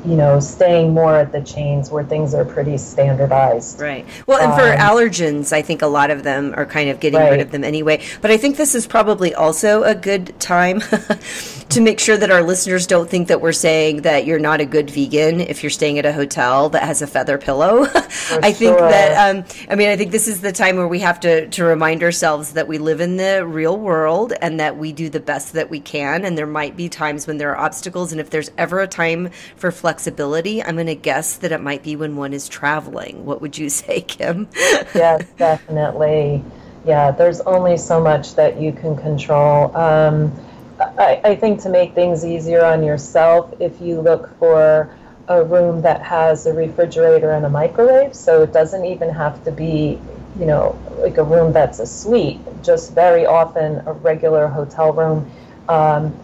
you 0.05 0.15
know, 0.15 0.39
staying 0.39 0.93
more 0.93 1.15
at 1.15 1.31
the 1.31 1.41
chains 1.41 1.91
where 1.91 2.03
things 2.03 2.33
are 2.33 2.45
pretty 2.45 2.77
standardized. 2.77 3.81
Right. 3.81 4.05
Well, 4.27 4.39
and 4.39 4.53
for 4.53 4.71
um, 4.71 4.79
allergens, 4.79 5.51
I 5.51 5.61
think 5.61 5.81
a 5.81 5.87
lot 5.87 6.09
of 6.09 6.23
them 6.23 6.53
are 6.55 6.65
kind 6.65 6.89
of 6.89 6.99
getting 6.99 7.19
right. 7.19 7.31
rid 7.31 7.41
of 7.41 7.51
them 7.51 7.63
anyway. 7.63 8.01
But 8.21 8.31
I 8.31 8.37
think 8.37 8.55
this 8.55 8.75
is 8.75 8.87
probably 8.87 9.33
also 9.35 9.83
a 9.83 9.93
good 9.93 10.39
time 10.39 10.79
to 11.69 11.81
make 11.81 11.99
sure 11.99 12.17
that 12.17 12.31
our 12.31 12.41
listeners 12.41 12.87
don't 12.87 13.09
think 13.09 13.27
that 13.27 13.41
we're 13.41 13.51
saying 13.51 14.03
that 14.03 14.25
you're 14.25 14.39
not 14.39 14.61
a 14.61 14.65
good 14.65 14.89
vegan 14.89 15.41
if 15.41 15.63
you're 15.63 15.69
staying 15.69 15.99
at 15.99 16.05
a 16.05 16.13
hotel 16.13 16.69
that 16.69 16.83
has 16.83 17.01
a 17.01 17.07
feather 17.07 17.37
pillow. 17.37 17.83
I 18.31 18.53
think 18.53 18.77
sure. 18.77 18.89
that, 18.89 19.29
um, 19.29 19.43
I 19.69 19.75
mean, 19.75 19.89
I 19.89 19.97
think 19.97 20.11
this 20.11 20.27
is 20.27 20.41
the 20.41 20.51
time 20.51 20.77
where 20.77 20.87
we 20.87 20.99
have 20.99 21.19
to, 21.21 21.47
to 21.49 21.63
remind 21.65 22.03
ourselves 22.03 22.53
that 22.53 22.67
we 22.67 22.77
live 22.77 23.01
in 23.01 23.17
the 23.17 23.45
real 23.45 23.77
world 23.77 24.33
and 24.41 24.59
that 24.59 24.77
we 24.77 24.93
do 24.93 25.09
the 25.09 25.19
best 25.19 25.53
that 25.53 25.69
we 25.69 25.79
can. 25.79 26.23
And 26.23 26.37
there 26.37 26.47
might 26.47 26.77
be 26.77 26.87
times 26.87 27.27
when 27.27 27.37
there 27.37 27.51
are 27.51 27.57
obstacles. 27.57 28.11
And 28.11 28.21
if 28.21 28.29
there's 28.29 28.49
ever 28.57 28.79
a 28.79 28.87
time 28.87 29.29
for 29.57 29.71
flexibility, 29.71 29.88
flexibility, 29.89 30.63
I'm 30.63 30.75
going 30.75 30.85
to 30.85 30.93
guess 30.93 31.37
that 31.37 31.51
it 31.51 31.61
might 31.61 31.81
be 31.81 31.95
when 31.95 32.15
one 32.15 32.31
is 32.31 32.47
traveling. 32.47 33.25
What 33.25 33.41
would 33.41 33.57
you 33.57 33.69
say, 33.81 34.01
Kim? 34.01 34.47
yes, 34.93 35.25
definitely. 35.39 36.43
Yeah, 36.85 37.09
there's 37.09 37.41
only 37.41 37.75
so 37.75 37.99
much 37.99 38.35
that 38.35 38.61
you 38.61 38.71
can 38.71 38.95
control. 38.95 39.75
Um, 39.75 40.31
I, 40.79 41.19
I 41.23 41.35
think 41.35 41.61
to 41.61 41.69
make 41.69 41.95
things 41.95 42.23
easier 42.23 42.63
on 42.63 42.83
yourself, 42.83 43.51
if 43.59 43.81
you 43.81 43.99
look 43.99 44.29
for 44.37 44.95
a 45.27 45.43
room 45.43 45.81
that 45.81 46.03
has 46.03 46.45
a 46.45 46.53
refrigerator 46.53 47.31
and 47.31 47.43
a 47.47 47.49
microwave, 47.49 48.13
so 48.13 48.43
it 48.43 48.53
doesn't 48.53 48.85
even 48.85 49.09
have 49.09 49.43
to 49.45 49.51
be, 49.51 49.99
you 50.39 50.45
know, 50.45 50.77
like 50.99 51.17
a 51.17 51.23
room 51.23 51.51
that's 51.51 51.79
a 51.79 51.87
suite, 51.87 52.39
just 52.61 52.93
very 52.93 53.25
often 53.25 53.81
a 53.87 53.93
regular 53.93 54.47
hotel 54.47 54.93
room. 54.93 55.31
Um, 55.67 56.15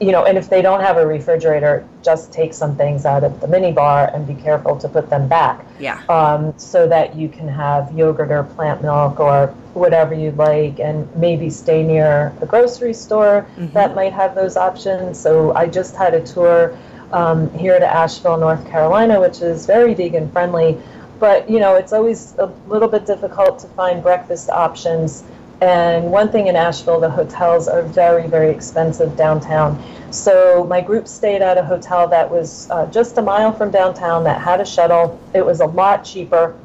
you 0.00 0.12
know, 0.12 0.24
and 0.24 0.38
if 0.38 0.48
they 0.48 0.62
don't 0.62 0.80
have 0.80 0.96
a 0.96 1.06
refrigerator, 1.06 1.86
just 2.02 2.32
take 2.32 2.54
some 2.54 2.74
things 2.74 3.04
out 3.04 3.22
of 3.22 3.38
the 3.42 3.46
minibar 3.46 4.12
and 4.14 4.26
be 4.26 4.34
careful 4.34 4.76
to 4.78 4.88
put 4.88 5.10
them 5.10 5.28
back. 5.28 5.66
Yeah. 5.78 6.02
Um, 6.08 6.54
so 6.56 6.88
that 6.88 7.14
you 7.14 7.28
can 7.28 7.46
have 7.46 7.92
yogurt 7.92 8.30
or 8.30 8.44
plant 8.44 8.80
milk 8.80 9.20
or 9.20 9.48
whatever 9.74 10.14
you'd 10.14 10.38
like, 10.38 10.80
and 10.80 11.14
maybe 11.14 11.50
stay 11.50 11.82
near 11.82 12.34
a 12.40 12.46
grocery 12.46 12.94
store 12.94 13.46
mm-hmm. 13.56 13.74
that 13.74 13.94
might 13.94 14.14
have 14.14 14.34
those 14.34 14.56
options. 14.56 15.20
So 15.20 15.54
I 15.54 15.66
just 15.66 15.94
had 15.94 16.14
a 16.14 16.24
tour 16.24 16.78
um, 17.12 17.50
here 17.58 17.78
to 17.78 17.86
Asheville, 17.86 18.38
North 18.38 18.66
Carolina, 18.70 19.20
which 19.20 19.42
is 19.42 19.66
very 19.66 19.92
vegan 19.92 20.30
friendly. 20.32 20.80
But 21.18 21.50
you 21.50 21.60
know, 21.60 21.74
it's 21.74 21.92
always 21.92 22.34
a 22.38 22.46
little 22.68 22.88
bit 22.88 23.04
difficult 23.04 23.58
to 23.58 23.68
find 23.68 24.02
breakfast 24.02 24.48
options 24.48 25.24
and 25.60 26.10
one 26.10 26.30
thing 26.30 26.46
in 26.46 26.56
Asheville, 26.56 27.00
the 27.00 27.10
hotels 27.10 27.68
are 27.68 27.82
very, 27.82 28.26
very 28.26 28.50
expensive 28.50 29.16
downtown. 29.16 29.82
So 30.10 30.64
my 30.64 30.80
group 30.80 31.06
stayed 31.06 31.42
at 31.42 31.58
a 31.58 31.64
hotel 31.64 32.08
that 32.08 32.30
was 32.30 32.68
uh, 32.70 32.86
just 32.86 33.18
a 33.18 33.22
mile 33.22 33.52
from 33.52 33.70
downtown 33.70 34.24
that 34.24 34.40
had 34.40 34.60
a 34.60 34.66
shuttle. 34.66 35.20
It 35.34 35.44
was 35.44 35.60
a 35.60 35.66
lot 35.66 36.04
cheaper, 36.04 36.56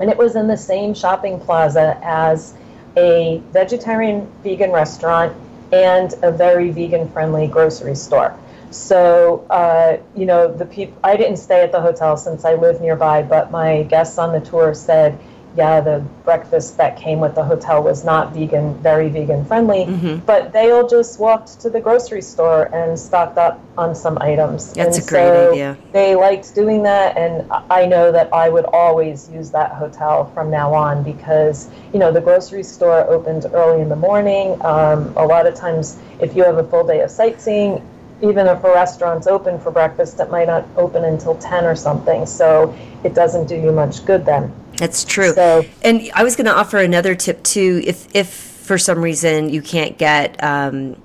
and 0.00 0.10
it 0.10 0.16
was 0.16 0.34
in 0.34 0.48
the 0.48 0.56
same 0.56 0.94
shopping 0.94 1.38
plaza 1.40 2.00
as 2.02 2.54
a 2.96 3.42
vegetarian 3.52 4.26
vegan 4.42 4.72
restaurant 4.72 5.36
and 5.72 6.14
a 6.22 6.32
very 6.32 6.70
vegan 6.70 7.08
friendly 7.10 7.46
grocery 7.46 7.94
store. 7.94 8.36
So, 8.70 9.46
uh, 9.50 9.98
you 10.14 10.26
know, 10.26 10.52
the 10.52 10.66
people, 10.66 10.98
I 11.04 11.16
didn't 11.16 11.38
stay 11.38 11.62
at 11.62 11.72
the 11.72 11.80
hotel 11.80 12.16
since 12.16 12.44
I 12.44 12.54
live 12.54 12.80
nearby, 12.80 13.22
but 13.22 13.50
my 13.50 13.84
guests 13.84 14.18
on 14.18 14.32
the 14.32 14.40
tour 14.40 14.74
said 14.74 15.18
yeah, 15.56 15.80
the 15.80 16.04
breakfast 16.24 16.76
that 16.76 16.96
came 16.96 17.20
with 17.20 17.34
the 17.34 17.42
hotel 17.42 17.82
was 17.82 18.04
not 18.04 18.32
vegan, 18.32 18.74
very 18.78 19.08
vegan 19.08 19.44
friendly, 19.44 19.86
mm-hmm. 19.86 20.18
but 20.24 20.52
they 20.52 20.70
all 20.70 20.88
just 20.88 21.18
walked 21.18 21.60
to 21.60 21.70
the 21.70 21.80
grocery 21.80 22.22
store 22.22 22.64
and 22.74 22.98
stocked 22.98 23.38
up 23.38 23.60
on 23.76 23.94
some 23.94 24.18
items. 24.20 24.72
That's 24.72 24.98
and 24.98 25.06
a 25.06 25.10
great 25.10 25.28
so 25.28 25.50
idea. 25.50 25.78
They 25.92 26.14
liked 26.14 26.54
doing 26.54 26.82
that, 26.84 27.16
and 27.16 27.50
I 27.70 27.86
know 27.86 28.12
that 28.12 28.32
I 28.32 28.48
would 28.48 28.66
always 28.66 29.28
use 29.30 29.50
that 29.50 29.72
hotel 29.72 30.30
from 30.32 30.50
now 30.50 30.74
on 30.74 31.02
because, 31.02 31.68
you 31.92 31.98
know, 31.98 32.12
the 32.12 32.20
grocery 32.20 32.62
store 32.62 33.08
opened 33.08 33.46
early 33.52 33.82
in 33.82 33.88
the 33.88 33.96
morning. 33.96 34.60
Um, 34.64 35.12
a 35.16 35.26
lot 35.26 35.46
of 35.46 35.54
times, 35.54 35.98
if 36.20 36.36
you 36.36 36.44
have 36.44 36.58
a 36.58 36.64
full 36.64 36.86
day 36.86 37.00
of 37.00 37.10
sightseeing, 37.10 37.82
even 38.22 38.46
if 38.46 38.64
a 38.64 38.72
restaurant's 38.72 39.26
open 39.26 39.60
for 39.60 39.70
breakfast, 39.70 40.18
it 40.20 40.30
might 40.30 40.46
not 40.46 40.66
open 40.76 41.04
until 41.04 41.36
10 41.36 41.64
or 41.64 41.76
something. 41.76 42.26
So 42.26 42.74
it 43.04 43.14
doesn't 43.14 43.46
do 43.46 43.56
you 43.56 43.72
much 43.72 44.04
good 44.04 44.24
then. 44.24 44.52
That's 44.76 45.04
true. 45.04 45.32
So, 45.34 45.64
and 45.82 46.10
I 46.14 46.24
was 46.24 46.36
going 46.36 46.46
to 46.46 46.54
offer 46.54 46.78
another 46.78 47.14
tip 47.14 47.42
too. 47.42 47.82
If 47.84 48.14
if 48.14 48.28
for 48.28 48.78
some 48.78 49.02
reason 49.02 49.48
you 49.48 49.62
can't 49.62 49.96
get 49.98 50.42
um, 50.44 51.00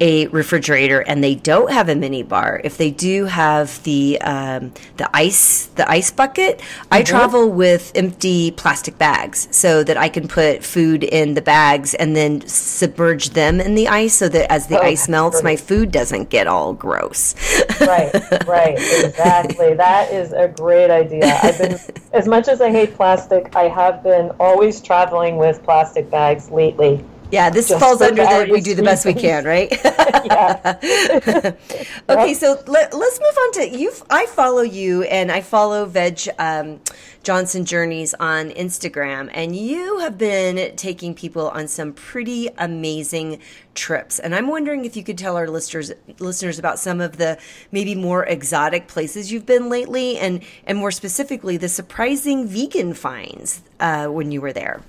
a 0.00 0.26
refrigerator 0.28 1.00
and 1.00 1.22
they 1.22 1.34
don't 1.34 1.70
have 1.70 1.88
a 1.88 1.94
mini 1.94 2.22
bar, 2.22 2.60
if 2.64 2.76
they 2.76 2.90
do 2.90 3.26
have 3.26 3.82
the 3.84 4.20
um, 4.20 4.72
the 4.96 5.08
ice 5.14 5.66
the 5.66 5.88
ice 5.88 6.10
bucket, 6.10 6.58
mm-hmm. 6.58 6.94
I 6.94 7.02
travel 7.02 7.50
with 7.50 7.92
empty 7.94 8.50
plastic 8.50 8.98
bags 8.98 9.48
so 9.50 9.84
that 9.84 9.96
I 9.96 10.08
can 10.08 10.28
put 10.28 10.64
food 10.64 11.04
in 11.04 11.34
the 11.34 11.42
bags 11.42 11.94
and 11.94 12.16
then 12.16 12.46
submerge 12.46 13.30
them 13.30 13.60
in 13.60 13.74
the 13.74 13.88
ice 13.88 14.14
so 14.14 14.28
that 14.28 14.50
as 14.50 14.66
the 14.66 14.78
oh, 14.78 14.82
ice 14.82 15.08
melts, 15.08 15.42
my 15.42 15.56
food 15.56 15.92
doesn't 15.92 16.30
get 16.30 16.46
all 16.46 16.72
gross. 16.72 17.34
right, 17.80 18.12
right, 18.46 18.76
exactly. 18.76 19.74
that 19.74 20.12
is 20.12 20.32
a 20.32 20.48
great 20.48 20.90
idea. 20.90 21.38
I've 21.42 21.58
been 21.58 21.78
as 22.12 22.28
much 22.28 22.48
as 22.48 22.60
I 22.60 22.70
hate 22.70 22.94
plastic, 22.94 23.54
I 23.56 23.68
have 23.68 24.02
been 24.02 24.30
always 24.38 24.80
traveling 24.80 25.36
with 25.36 25.62
plastic 25.62 26.10
bags 26.10 26.50
lately. 26.50 27.04
Yeah, 27.30 27.50
this 27.50 27.68
Just 27.68 27.80
falls 27.80 28.00
under 28.00 28.22
the 28.22 28.48
we 28.50 28.60
do 28.60 28.74
the 28.74 28.82
best 28.82 29.04
we 29.04 29.14
can, 29.14 29.44
right? 29.44 29.72
Yeah. 30.24 31.52
Okay, 32.08 32.34
so 32.34 32.62
let, 32.66 32.94
us 32.94 33.20
move 33.20 33.38
on 33.38 33.52
to 33.52 33.68
you. 33.68 33.92
I 34.10 34.26
follow 34.26 34.62
you, 34.62 35.02
and 35.04 35.32
I 35.32 35.40
follow 35.40 35.86
Veg 35.86 36.28
um, 36.38 36.80
Jaunts 37.22 37.54
and 37.54 37.66
Journeys 37.66 38.14
on 38.14 38.50
Instagram, 38.50 39.30
and 39.32 39.56
you 39.56 39.98
have 39.98 40.16
been 40.18 40.76
taking 40.76 41.14
people 41.14 41.48
on 41.48 41.66
some 41.66 41.92
pretty 41.92 42.48
amazing 42.58 43.40
trips. 43.74 44.18
And 44.18 44.34
I'm 44.34 44.48
wondering 44.48 44.84
if 44.84 44.96
you 44.96 45.02
could 45.02 45.18
tell 45.18 45.36
our 45.36 45.48
listeners 45.48 45.92
listeners 46.18 46.58
about 46.58 46.78
some 46.78 47.00
of 47.00 47.16
the 47.16 47.38
maybe 47.72 47.94
more 47.94 48.24
exotic 48.24 48.86
places 48.86 49.32
you've 49.32 49.46
been 49.46 49.68
lately, 49.68 50.18
and 50.18 50.42
and 50.66 50.78
more 50.78 50.90
specifically 50.90 51.56
the 51.56 51.68
surprising 51.68 52.46
vegan 52.46 52.94
finds 52.94 53.62
uh, 53.80 54.06
when 54.06 54.30
you 54.30 54.40
were 54.40 54.52
there. 54.52 54.82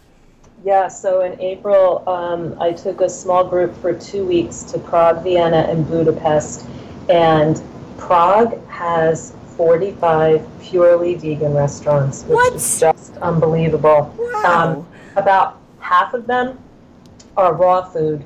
Yeah, 0.65 0.87
so 0.87 1.21
in 1.21 1.39
April, 1.39 2.01
um, 2.09 2.59
I 2.59 2.71
took 2.71 3.01
a 3.01 3.07
small 3.07 3.43
group 3.43 3.77
for 3.83 3.93
two 3.93 4.25
weeks 4.25 4.63
to 4.63 4.79
Prague, 4.79 5.21
Vienna, 5.21 5.57
and 5.57 5.87
Budapest. 5.87 6.65
And 7.07 7.61
Prague 7.99 8.67
has 8.67 9.35
45 9.57 10.43
purely 10.63 11.13
vegan 11.13 11.53
restaurants, 11.53 12.23
which 12.23 12.33
what? 12.33 12.55
is 12.55 12.79
just 12.79 13.15
unbelievable. 13.17 14.11
Wow. 14.17 14.77
Um, 14.79 14.87
about 15.15 15.59
half 15.77 16.15
of 16.15 16.25
them 16.25 16.57
are 17.37 17.53
raw 17.53 17.83
food. 17.83 18.25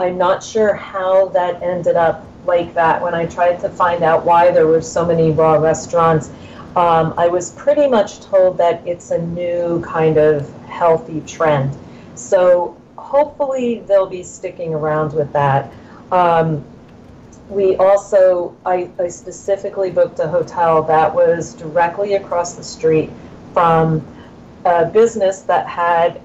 I'm 0.00 0.18
not 0.18 0.42
sure 0.42 0.74
how 0.74 1.28
that 1.28 1.62
ended 1.62 1.94
up 1.94 2.26
like 2.44 2.74
that 2.74 3.00
when 3.00 3.14
I 3.14 3.26
tried 3.26 3.60
to 3.60 3.68
find 3.68 4.02
out 4.02 4.24
why 4.24 4.50
there 4.50 4.66
were 4.66 4.82
so 4.82 5.06
many 5.06 5.30
raw 5.30 5.54
restaurants. 5.54 6.32
Um, 6.78 7.12
I 7.18 7.26
was 7.26 7.50
pretty 7.50 7.88
much 7.88 8.20
told 8.20 8.56
that 8.58 8.86
it's 8.86 9.10
a 9.10 9.18
new 9.18 9.82
kind 9.82 10.16
of 10.16 10.48
healthy 10.66 11.20
trend. 11.22 11.76
So 12.14 12.80
hopefully 12.94 13.80
they'll 13.80 14.06
be 14.06 14.22
sticking 14.22 14.72
around 14.74 15.12
with 15.12 15.32
that. 15.32 15.72
Um, 16.12 16.64
we 17.48 17.74
also, 17.76 18.54
I, 18.64 18.88
I 19.00 19.08
specifically 19.08 19.90
booked 19.90 20.20
a 20.20 20.28
hotel 20.28 20.84
that 20.84 21.12
was 21.12 21.54
directly 21.54 22.14
across 22.14 22.54
the 22.54 22.62
street 22.62 23.10
from 23.52 24.06
a 24.64 24.86
business 24.86 25.42
that 25.42 25.66
had 25.66 26.20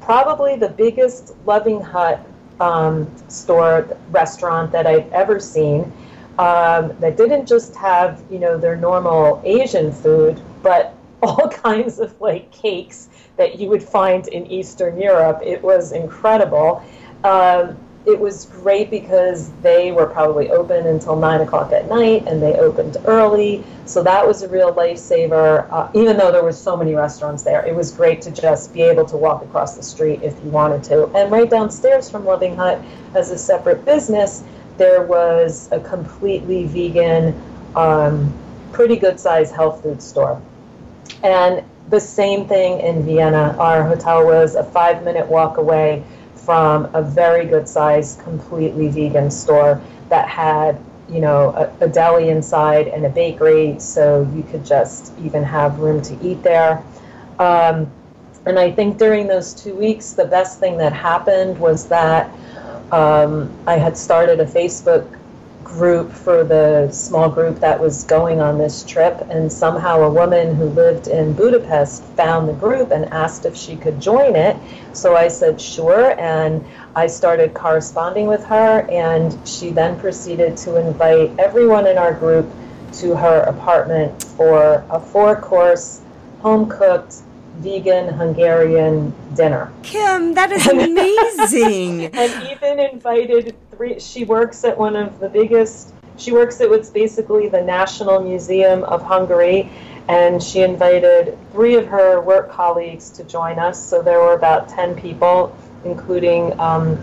probably 0.00 0.56
the 0.56 0.70
biggest 0.70 1.36
Loving 1.46 1.80
Hut 1.80 2.18
um, 2.58 3.08
store 3.28 3.96
restaurant 4.10 4.72
that 4.72 4.88
I've 4.88 5.12
ever 5.12 5.38
seen. 5.38 5.92
Um, 6.38 6.96
that 7.00 7.16
didn't 7.16 7.46
just 7.46 7.74
have 7.74 8.22
you 8.30 8.38
know 8.38 8.56
their 8.56 8.76
normal 8.76 9.42
Asian 9.44 9.92
food, 9.92 10.40
but 10.62 10.94
all 11.22 11.48
kinds 11.48 11.98
of 11.98 12.20
like 12.20 12.50
cakes 12.52 13.08
that 13.36 13.58
you 13.58 13.68
would 13.68 13.82
find 13.82 14.28
in 14.28 14.46
Eastern 14.46 15.00
Europe. 15.00 15.40
It 15.42 15.62
was 15.62 15.92
incredible. 15.92 16.82
Um, 17.24 17.76
it 18.06 18.18
was 18.18 18.46
great 18.46 18.90
because 18.90 19.50
they 19.62 19.92
were 19.92 20.06
probably 20.06 20.50
open 20.50 20.86
until 20.86 21.14
nine 21.14 21.42
o'clock 21.42 21.72
at 21.72 21.88
night 21.88 22.26
and 22.26 22.40
they 22.40 22.54
opened 22.54 22.96
early. 23.04 23.62
So 23.84 24.02
that 24.02 24.26
was 24.26 24.42
a 24.42 24.48
real 24.48 24.72
lifesaver. 24.72 25.70
Uh, 25.70 25.90
even 25.94 26.16
though 26.16 26.32
there 26.32 26.42
were 26.42 26.52
so 26.52 26.74
many 26.74 26.94
restaurants 26.94 27.42
there, 27.42 27.66
it 27.66 27.74
was 27.74 27.90
great 27.90 28.22
to 28.22 28.30
just 28.30 28.72
be 28.72 28.80
able 28.80 29.04
to 29.06 29.16
walk 29.16 29.42
across 29.42 29.76
the 29.76 29.82
street 29.82 30.22
if 30.22 30.32
you 30.42 30.50
wanted 30.50 30.84
to. 30.84 31.06
And 31.08 31.30
right 31.30 31.50
downstairs 31.50 32.08
from 32.08 32.24
Loving 32.24 32.56
Hut, 32.56 32.80
as 33.14 33.30
a 33.30 33.36
separate 33.36 33.84
business, 33.84 34.42
there 34.78 35.02
was 35.02 35.68
a 35.72 35.80
completely 35.80 36.64
vegan, 36.64 37.38
um, 37.76 38.32
pretty 38.72 38.96
good 38.96 39.20
sized 39.20 39.54
health 39.54 39.82
food 39.82 40.00
store. 40.00 40.40
And 41.22 41.64
the 41.90 42.00
same 42.00 42.46
thing 42.46 42.80
in 42.80 43.04
Vienna. 43.04 43.56
Our 43.58 43.82
hotel 43.82 44.24
was 44.24 44.54
a 44.54 44.64
five 44.64 45.02
minute 45.04 45.26
walk 45.26 45.56
away 45.56 46.04
from 46.34 46.88
a 46.94 47.02
very 47.02 47.44
good 47.44 47.68
sized, 47.68 48.20
completely 48.20 48.88
vegan 48.88 49.30
store 49.30 49.80
that 50.08 50.28
had, 50.28 50.78
you 51.08 51.20
know, 51.20 51.50
a, 51.50 51.84
a, 51.84 51.88
deli 51.88 52.28
inside 52.28 52.88
and 52.88 53.04
a 53.04 53.08
bakery, 53.08 53.78
so 53.78 54.30
you 54.34 54.42
could 54.42 54.64
just 54.64 55.12
even 55.18 55.42
have 55.42 55.78
room 55.78 56.00
to 56.02 56.18
eat 56.26 56.42
there. 56.42 56.82
Um, 57.38 57.90
and 58.46 58.58
I 58.58 58.70
think 58.70 58.98
during 58.98 59.26
those 59.26 59.52
two 59.52 59.74
weeks, 59.74 60.12
the 60.12 60.24
best 60.24 60.58
thing 60.58 60.78
that 60.78 60.92
happened 60.92 61.58
was 61.58 61.86
that 61.88 62.30
um, 62.92 63.50
I 63.66 63.76
had 63.76 63.96
started 63.96 64.40
a 64.40 64.46
Facebook 64.46 65.18
group 65.64 66.10
for 66.10 66.44
the 66.44 66.90
small 66.90 67.28
group 67.28 67.60
that 67.60 67.78
was 67.78 68.04
going 68.04 68.40
on 68.40 68.56
this 68.56 68.82
trip, 68.84 69.20
and 69.28 69.52
somehow 69.52 70.00
a 70.00 70.10
woman 70.10 70.54
who 70.54 70.64
lived 70.64 71.08
in 71.08 71.34
Budapest 71.34 72.02
found 72.16 72.48
the 72.48 72.54
group 72.54 72.90
and 72.90 73.04
asked 73.06 73.44
if 73.44 73.54
she 73.54 73.76
could 73.76 74.00
join 74.00 74.34
it. 74.34 74.56
So 74.94 75.14
I 75.14 75.28
said 75.28 75.60
sure, 75.60 76.18
and 76.18 76.64
I 76.96 77.06
started 77.06 77.52
corresponding 77.52 78.26
with 78.26 78.42
her, 78.46 78.88
and 78.90 79.36
she 79.46 79.70
then 79.70 80.00
proceeded 80.00 80.56
to 80.58 80.76
invite 80.76 81.38
everyone 81.38 81.86
in 81.86 81.98
our 81.98 82.14
group 82.14 82.50
to 82.94 83.14
her 83.14 83.42
apartment 83.42 84.22
for 84.22 84.84
a 84.88 84.98
four 84.98 85.36
course, 85.36 86.00
home 86.40 86.68
cooked, 86.68 87.16
vegan 87.58 88.08
Hungarian 88.08 89.12
dinner. 89.34 89.72
Kim, 89.82 90.34
that 90.34 90.52
is 90.52 90.66
amazing. 91.46 92.06
and 92.06 92.50
even 92.50 92.78
invited 92.78 93.54
three, 93.70 93.98
she 94.00 94.24
works 94.24 94.64
at 94.64 94.76
one 94.76 94.96
of 94.96 95.18
the 95.20 95.28
biggest, 95.28 95.94
she 96.16 96.32
works 96.32 96.60
at 96.60 96.68
what's 96.68 96.90
basically 96.90 97.48
the 97.48 97.60
National 97.60 98.20
Museum 98.20 98.84
of 98.84 99.02
Hungary. 99.02 99.70
And 100.08 100.42
she 100.42 100.62
invited 100.62 101.36
three 101.52 101.74
of 101.74 101.86
her 101.88 102.22
work 102.22 102.50
colleagues 102.50 103.10
to 103.10 103.24
join 103.24 103.58
us. 103.58 103.82
So 103.82 104.00
there 104.00 104.20
were 104.20 104.32
about 104.32 104.68
10 104.70 104.96
people, 104.96 105.54
including 105.84 106.58
um, 106.58 106.98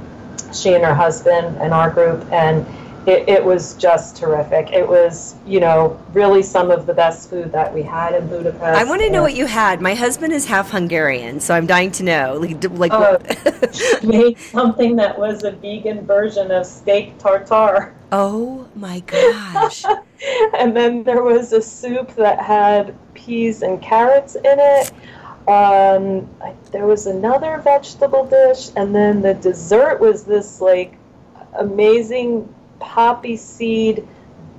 she 0.51 0.73
and 0.73 0.83
her 0.83 0.93
husband 0.95 1.57
and 1.57 1.71
our 1.71 1.91
group. 1.91 2.25
And 2.31 2.65
it, 3.07 3.29
it, 3.29 3.43
was 3.43 3.75
just 3.75 4.15
terrific. 4.15 4.71
It 4.71 4.87
was, 4.87 5.35
you 5.45 5.59
know, 5.59 5.99
really 6.13 6.41
some 6.41 6.71
of 6.71 6.85
the 6.85 6.93
best 6.93 7.29
food 7.29 7.51
that 7.51 7.73
we 7.73 7.81
had 7.81 8.15
in 8.15 8.27
Budapest. 8.27 8.63
I 8.63 8.83
want 8.83 9.01
to 9.01 9.09
know 9.09 9.21
what 9.21 9.35
you 9.35 9.45
had. 9.45 9.81
My 9.81 9.93
husband 9.93 10.33
is 10.33 10.45
half 10.45 10.71
Hungarian, 10.71 11.39
so 11.39 11.53
I'm 11.53 11.67
dying 11.67 11.91
to 11.91 12.03
know. 12.03 12.37
Like, 12.39 12.63
like 12.71 12.91
uh, 12.91 13.19
made 14.03 14.37
something 14.39 14.95
that 14.95 15.17
was 15.17 15.43
a 15.43 15.51
vegan 15.51 16.05
version 16.05 16.51
of 16.51 16.65
steak 16.65 17.17
tartare. 17.19 17.93
Oh 18.11 18.67
my 18.75 19.01
gosh! 19.01 19.83
and 20.57 20.75
then 20.75 21.03
there 21.03 21.21
was 21.21 21.53
a 21.53 21.61
soup 21.61 22.15
that 22.15 22.39
had 22.39 22.95
peas 23.13 23.61
and 23.61 23.81
carrots 23.81 24.35
in 24.35 24.43
it. 24.45 24.91
Um, 25.47 26.27
I, 26.41 26.53
there 26.71 26.87
was 26.87 27.05
another 27.05 27.57
vegetable 27.59 28.25
dish, 28.25 28.69
and 28.75 28.95
then 28.95 29.21
the 29.21 29.35
dessert 29.35 29.99
was 29.99 30.23
this 30.23 30.59
like 30.59 30.97
amazing 31.53 32.53
poppy 32.85 33.35
seed 33.35 34.07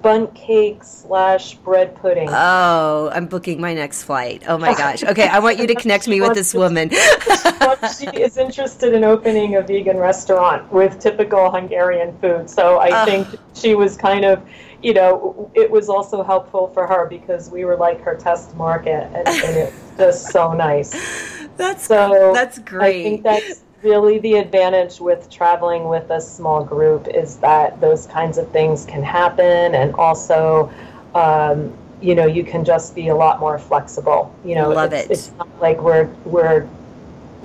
Bundt 0.02 0.34
cake 0.34 0.84
slash 0.84 1.54
bread 1.54 1.96
pudding. 1.96 2.28
Oh, 2.30 3.10
I'm 3.12 3.26
booking 3.26 3.60
my 3.60 3.74
next 3.74 4.04
flight. 4.04 4.44
Oh 4.46 4.56
my 4.56 4.74
gosh. 4.74 5.02
Okay, 5.02 5.26
I 5.26 5.38
want 5.40 5.58
you 5.58 5.66
to 5.66 5.74
connect 5.82 6.06
me 6.06 6.20
with 6.20 6.34
this 6.34 6.54
woman. 6.54 6.90
she 7.98 8.06
is 8.20 8.36
interested 8.36 8.94
in 8.94 9.02
opening 9.02 9.56
a 9.56 9.62
vegan 9.62 9.96
restaurant 9.96 10.70
with 10.72 11.00
typical 11.00 11.50
Hungarian 11.50 12.16
food. 12.18 12.48
So 12.48 12.78
I 12.78 13.04
think 13.04 13.26
she 13.54 13.74
was 13.74 13.96
kind 13.96 14.24
of, 14.24 14.46
you 14.82 14.94
know, 14.94 15.50
it 15.54 15.68
was 15.68 15.88
also 15.88 16.22
helpful 16.22 16.68
for 16.68 16.86
her 16.86 17.06
because 17.06 17.50
we 17.50 17.64
were 17.64 17.76
like 17.76 18.00
her 18.02 18.14
test 18.14 18.54
market 18.54 19.10
and, 19.12 19.26
and 19.26 19.56
it 19.56 19.72
was 19.72 19.98
just 19.98 20.30
so 20.30 20.52
nice. 20.52 20.92
That's 21.56 21.86
so 21.86 22.32
that's 22.34 22.58
great. 22.58 23.00
I 23.00 23.02
think 23.02 23.22
that's 23.22 23.62
really 23.82 24.18
the 24.18 24.34
advantage 24.34 25.00
with 25.00 25.28
traveling 25.30 25.88
with 25.88 26.10
a 26.10 26.20
small 26.20 26.64
group 26.64 27.08
is 27.08 27.36
that 27.38 27.80
those 27.80 28.06
kinds 28.06 28.38
of 28.38 28.50
things 28.50 28.84
can 28.86 29.02
happen 29.02 29.74
and 29.74 29.94
also 29.94 30.70
um, 31.14 31.76
you 32.00 32.14
know 32.14 32.26
you 32.26 32.44
can 32.44 32.64
just 32.64 32.94
be 32.94 33.08
a 33.08 33.14
lot 33.14 33.40
more 33.40 33.58
flexible 33.58 34.34
you 34.44 34.54
know 34.54 34.70
Love 34.70 34.92
it's, 34.92 35.06
it. 35.06 35.10
it's 35.10 35.32
not 35.38 35.48
like 35.60 35.80
we're 35.80 36.06
we're 36.24 36.66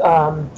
um, 0.01 0.49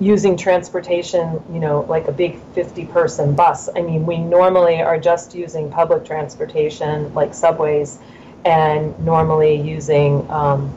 using 0.00 0.36
transportation 0.36 1.42
you 1.52 1.60
know 1.60 1.82
like 1.88 2.08
a 2.08 2.12
big 2.12 2.38
50 2.54 2.86
person 2.86 3.34
bus 3.34 3.68
i 3.76 3.80
mean 3.80 4.04
we 4.04 4.18
normally 4.18 4.82
are 4.82 4.98
just 4.98 5.34
using 5.34 5.70
public 5.70 6.04
transportation 6.04 7.12
like 7.14 7.32
subways 7.32 7.98
and 8.44 8.98
normally 8.98 9.54
using 9.54 10.28
um, 10.30 10.74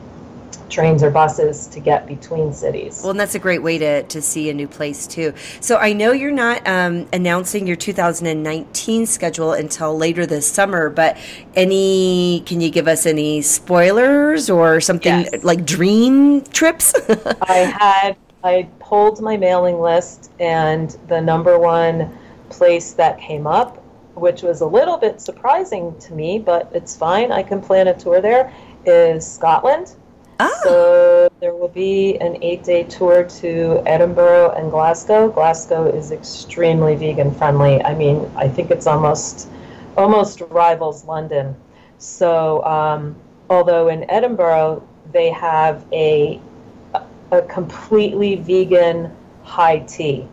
trains 0.68 1.02
or 1.02 1.10
buses 1.10 1.66
to 1.68 1.80
get 1.80 2.06
between 2.06 2.52
cities. 2.52 3.00
Well, 3.02 3.10
and 3.10 3.20
that's 3.20 3.34
a 3.34 3.38
great 3.38 3.62
way 3.62 3.78
to, 3.78 4.02
to 4.02 4.22
see 4.22 4.50
a 4.50 4.54
new 4.54 4.68
place 4.68 5.06
too. 5.06 5.34
So 5.60 5.76
I 5.76 5.92
know 5.92 6.12
you're 6.12 6.30
not 6.30 6.66
um, 6.66 7.08
announcing 7.12 7.66
your 7.66 7.76
2019 7.76 9.06
schedule 9.06 9.52
until 9.52 9.96
later 9.96 10.26
this 10.26 10.50
summer, 10.50 10.90
but 10.90 11.16
any 11.54 12.42
can 12.46 12.60
you 12.60 12.70
give 12.70 12.88
us 12.88 13.06
any 13.06 13.42
spoilers 13.42 14.50
or 14.50 14.80
something 14.80 15.20
yes. 15.20 15.44
like 15.44 15.64
dream 15.64 16.42
trips? 16.42 16.94
I 17.42 17.74
had 17.78 18.16
I 18.44 18.68
pulled 18.78 19.20
my 19.20 19.36
mailing 19.36 19.80
list 19.80 20.30
and 20.38 20.90
the 21.08 21.20
number 21.20 21.58
one 21.58 22.16
place 22.50 22.92
that 22.92 23.20
came 23.20 23.46
up 23.46 23.84
which 24.18 24.42
was 24.42 24.60
a 24.60 24.66
little 24.66 24.98
bit 24.98 25.20
surprising 25.20 25.96
to 26.00 26.12
me, 26.12 26.38
but 26.38 26.70
it's 26.74 26.96
fine. 26.96 27.32
I 27.32 27.42
can 27.42 27.60
plan 27.60 27.88
a 27.88 27.94
tour 27.94 28.20
there. 28.20 28.52
Is 28.84 29.26
Scotland. 29.26 29.94
Ah. 30.40 30.60
So 30.62 31.28
there 31.40 31.54
will 31.54 31.68
be 31.68 32.16
an 32.20 32.42
eight 32.42 32.62
day 32.64 32.84
tour 32.84 33.24
to 33.24 33.82
Edinburgh 33.86 34.52
and 34.56 34.70
Glasgow. 34.70 35.28
Glasgow 35.28 35.86
is 35.86 36.12
extremely 36.12 36.94
vegan 36.94 37.34
friendly. 37.34 37.82
I 37.82 37.94
mean, 37.94 38.30
I 38.36 38.48
think 38.48 38.70
it's 38.70 38.86
almost 38.86 39.48
almost 39.96 40.40
rivals 40.50 41.04
London. 41.04 41.56
So 41.98 42.64
um, 42.64 43.16
although 43.50 43.88
in 43.88 44.08
Edinburgh 44.10 44.86
they 45.12 45.30
have 45.30 45.84
a 45.92 46.40
a 47.30 47.42
completely 47.42 48.36
vegan 48.36 49.14
high 49.42 49.80
tea 49.80 50.26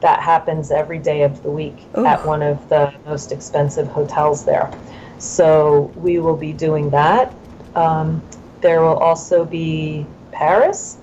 that 0.00 0.20
happens 0.20 0.70
every 0.70 0.98
day 0.98 1.22
of 1.22 1.42
the 1.42 1.50
week 1.50 1.76
Ooh. 1.96 2.04
at 2.04 2.24
one 2.26 2.42
of 2.42 2.68
the 2.68 2.92
most 3.06 3.32
expensive 3.32 3.88
hotels 3.88 4.44
there. 4.44 4.70
So 5.18 5.92
we 5.96 6.18
will 6.18 6.36
be 6.36 6.52
doing 6.52 6.90
that. 6.90 7.34
Um, 7.74 8.22
there 8.64 8.80
will 8.80 8.96
also 8.96 9.44
be 9.44 10.06
Paris, 10.32 10.96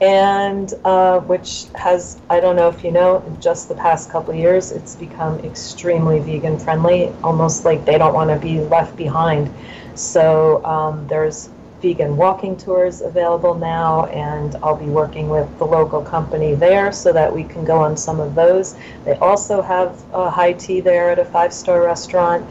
and 0.00 0.74
uh, 0.84 1.20
which 1.20 1.66
has, 1.76 2.20
I 2.28 2.40
don't 2.40 2.56
know 2.56 2.68
if 2.68 2.82
you 2.82 2.90
know, 2.90 3.22
in 3.28 3.40
just 3.40 3.68
the 3.68 3.76
past 3.76 4.10
couple 4.10 4.34
years, 4.34 4.72
it's 4.72 4.96
become 4.96 5.38
extremely 5.40 6.18
vegan 6.18 6.58
friendly, 6.58 7.12
almost 7.22 7.64
like 7.64 7.84
they 7.84 7.96
don't 7.96 8.12
want 8.12 8.30
to 8.30 8.36
be 8.36 8.58
left 8.58 8.96
behind. 8.96 9.48
So 9.94 10.64
um, 10.64 11.06
there's 11.06 11.48
vegan 11.80 12.16
walking 12.16 12.56
tours 12.56 13.02
available 13.02 13.54
now, 13.54 14.06
and 14.06 14.56
I'll 14.56 14.74
be 14.74 14.86
working 14.86 15.28
with 15.28 15.46
the 15.58 15.64
local 15.64 16.02
company 16.02 16.56
there 16.56 16.90
so 16.90 17.12
that 17.12 17.32
we 17.32 17.44
can 17.44 17.64
go 17.64 17.78
on 17.78 17.96
some 17.96 18.18
of 18.18 18.34
those. 18.34 18.74
They 19.04 19.14
also 19.18 19.62
have 19.62 20.02
a 20.12 20.28
high 20.28 20.54
tea 20.54 20.80
there 20.80 21.10
at 21.12 21.20
a 21.20 21.24
five 21.24 21.52
star 21.52 21.84
restaurant. 21.84 22.44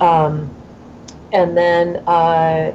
Um, 0.00 0.48
and 1.32 1.56
then 1.56 1.96
uh, 2.06 2.72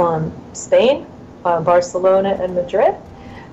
um, 0.00 0.32
Spain, 0.52 1.06
uh, 1.44 1.60
Barcelona, 1.60 2.38
and 2.40 2.54
Madrid. 2.54 2.94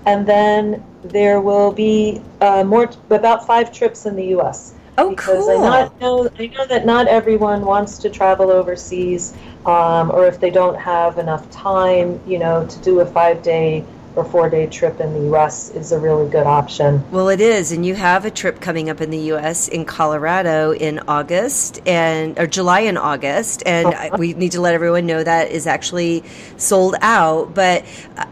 And 0.05 0.25
then 0.25 0.83
there 1.03 1.41
will 1.41 1.71
be 1.71 2.21
uh, 2.41 2.63
more, 2.63 2.89
about 3.09 3.45
five 3.45 3.73
trips 3.73 4.05
in 4.05 4.15
the 4.15 4.27
U.S. 4.27 4.73
Oh, 4.97 5.09
because 5.09 5.45
cool. 5.45 5.49
I 5.51 5.61
not 5.61 6.01
know 6.01 6.29
I 6.39 6.47
know 6.47 6.65
that 6.67 6.85
not 6.85 7.07
everyone 7.07 7.61
wants 7.61 7.97
to 7.99 8.09
travel 8.09 8.49
overseas, 8.49 9.35
um, 9.65 10.09
or 10.11 10.25
if 10.25 10.39
they 10.39 10.49
don't 10.49 10.77
have 10.77 11.17
enough 11.17 11.49
time, 11.51 12.19
you 12.25 12.39
know, 12.39 12.65
to 12.65 12.79
do 12.79 13.01
a 13.01 13.05
five 13.05 13.43
day 13.43 13.85
or 14.17 14.25
four 14.25 14.49
day 14.49 14.65
trip 14.65 14.99
in 14.99 15.13
the 15.13 15.19
U.S. 15.27 15.69
is 15.69 15.91
a 15.91 15.99
really 15.99 16.29
good 16.29 16.47
option. 16.47 17.03
Well, 17.11 17.29
it 17.29 17.39
is, 17.39 17.71
and 17.71 17.85
you 17.85 17.93
have 17.95 18.25
a 18.25 18.31
trip 18.31 18.59
coming 18.59 18.89
up 18.89 18.99
in 18.99 19.11
the 19.11 19.17
U.S. 19.17 19.67
in 19.67 19.85
Colorado 19.85 20.71
in 20.71 20.99
August 21.07 21.79
and 21.85 22.37
or 22.39 22.47
July 22.47 22.81
and 22.81 22.97
August, 22.97 23.61
and 23.65 23.87
uh-huh. 23.87 24.17
we 24.17 24.33
need 24.33 24.51
to 24.53 24.61
let 24.61 24.73
everyone 24.73 25.05
know 25.05 25.23
that 25.23 25.51
is 25.51 25.67
actually 25.67 26.23
sold 26.57 26.95
out. 27.01 27.53
But 27.53 27.85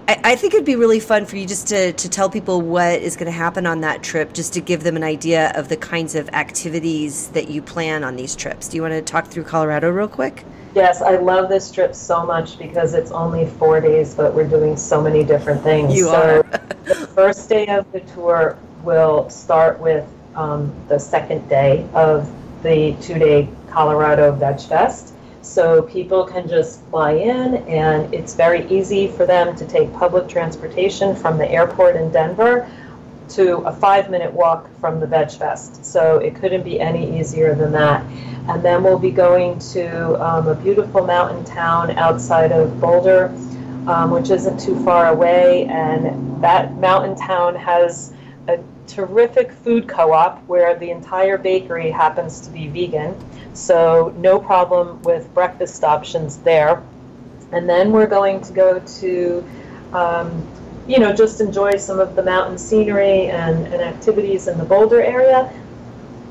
I, 0.07 0.19
I, 0.23 0.35
think 0.35 0.55
it'd 0.55 0.65
be 0.65 0.75
really 0.75 0.99
fun 0.99 1.25
for 1.25 1.37
you 1.37 1.45
just 1.45 1.67
to 1.67 1.93
to 1.93 2.09
tell 2.09 2.29
people 2.29 2.61
what 2.61 3.01
is 3.01 3.15
going 3.15 3.27
to 3.27 3.37
happen 3.37 3.67
on 3.67 3.81
that 3.81 4.01
trip, 4.01 4.33
just 4.33 4.53
to 4.53 4.61
give 4.61 4.83
them 4.83 4.95
an 4.95 5.03
idea 5.03 5.51
of 5.55 5.69
the 5.69 5.77
kinds 5.77 6.15
of 6.15 6.27
activities 6.29 7.27
that 7.29 7.49
you 7.49 7.61
plan 7.61 8.03
on 8.03 8.15
these 8.15 8.35
trips. 8.35 8.67
Do 8.67 8.77
you 8.77 8.81
want 8.81 8.93
to 8.93 9.03
talk 9.03 9.27
through 9.27 9.43
Colorado 9.43 9.91
real 9.91 10.07
quick? 10.07 10.43
Yes, 10.75 11.01
I 11.01 11.15
love 11.15 11.47
this 11.47 11.71
trip 11.71 11.95
so 11.95 12.25
much 12.25 12.59
because 12.59 12.95
it's 12.95 13.09
only 13.11 13.45
four 13.45 13.79
days, 13.79 14.13
but 14.13 14.33
we're 14.35 14.47
doing 14.47 14.75
so 14.75 15.01
many 15.01 15.23
different 15.23 15.63
things. 15.63 15.95
You 15.95 16.07
so 16.07 16.41
are. 16.41 16.43
the 16.83 16.95
first 17.15 17.47
day 17.47 17.65
of 17.67 17.89
the 17.93 18.01
tour 18.01 18.57
will 18.83 19.29
start 19.29 19.79
with 19.79 20.05
um, 20.35 20.75
the 20.89 20.99
second 20.99 21.47
day 21.47 21.87
of 21.93 22.29
the 22.61 22.93
two-day 23.01 23.47
Colorado 23.69 24.33
Veg 24.33 24.59
Fest. 24.59 25.13
So 25.41 25.83
people 25.83 26.25
can 26.25 26.45
just 26.45 26.83
fly 26.87 27.13
in, 27.13 27.55
and 27.69 28.13
it's 28.13 28.35
very 28.35 28.67
easy 28.67 29.07
for 29.07 29.25
them 29.25 29.55
to 29.55 29.65
take 29.65 29.93
public 29.93 30.27
transportation 30.27 31.15
from 31.15 31.37
the 31.37 31.49
airport 31.49 31.95
in 31.95 32.11
Denver 32.11 32.69
to 33.29 33.57
a 33.59 33.71
five-minute 33.71 34.31
walk 34.31 34.69
from 34.79 34.99
the 34.99 35.07
Veg 35.07 35.31
Fest. 35.31 35.83
So 35.85 36.17
it 36.17 36.35
couldn't 36.35 36.63
be 36.63 36.79
any 36.79 37.19
easier 37.19 37.55
than 37.55 37.71
that. 37.73 38.03
And 38.47 38.63
then 38.63 38.83
we'll 38.83 38.99
be 38.99 39.11
going 39.11 39.57
to 39.59 40.23
um, 40.23 40.47
a 40.47 40.55
beautiful 40.55 41.05
mountain 41.05 41.43
town 41.43 41.91
outside 41.97 42.51
of 42.51 42.79
Boulder, 42.79 43.27
um, 43.87 44.11
which 44.11 44.29
isn't 44.29 44.59
too 44.59 44.81
far 44.83 45.07
away. 45.07 45.65
And 45.65 46.43
that 46.43 46.75
mountain 46.77 47.15
town 47.15 47.55
has 47.55 48.13
a 48.47 48.59
terrific 48.87 49.51
food 49.51 49.87
co 49.87 50.13
op 50.13 50.45
where 50.47 50.77
the 50.77 50.91
entire 50.91 51.37
bakery 51.37 51.89
happens 51.89 52.39
to 52.41 52.51
be 52.51 52.67
vegan. 52.67 53.15
So, 53.53 54.13
no 54.17 54.37
problem 54.39 55.01
with 55.01 55.33
breakfast 55.33 55.83
options 55.83 56.37
there. 56.37 56.83
And 57.51 57.69
then 57.69 57.91
we're 57.91 58.07
going 58.07 58.41
to 58.41 58.53
go 58.53 58.79
to, 58.79 59.45
um, 59.93 60.45
you 60.87 60.99
know, 60.99 61.13
just 61.13 61.41
enjoy 61.41 61.77
some 61.77 61.99
of 61.99 62.15
the 62.15 62.23
mountain 62.23 62.57
scenery 62.57 63.27
and, 63.27 63.67
and 63.67 63.81
activities 63.81 64.47
in 64.47 64.57
the 64.57 64.63
Boulder 64.63 65.01
area 65.01 65.51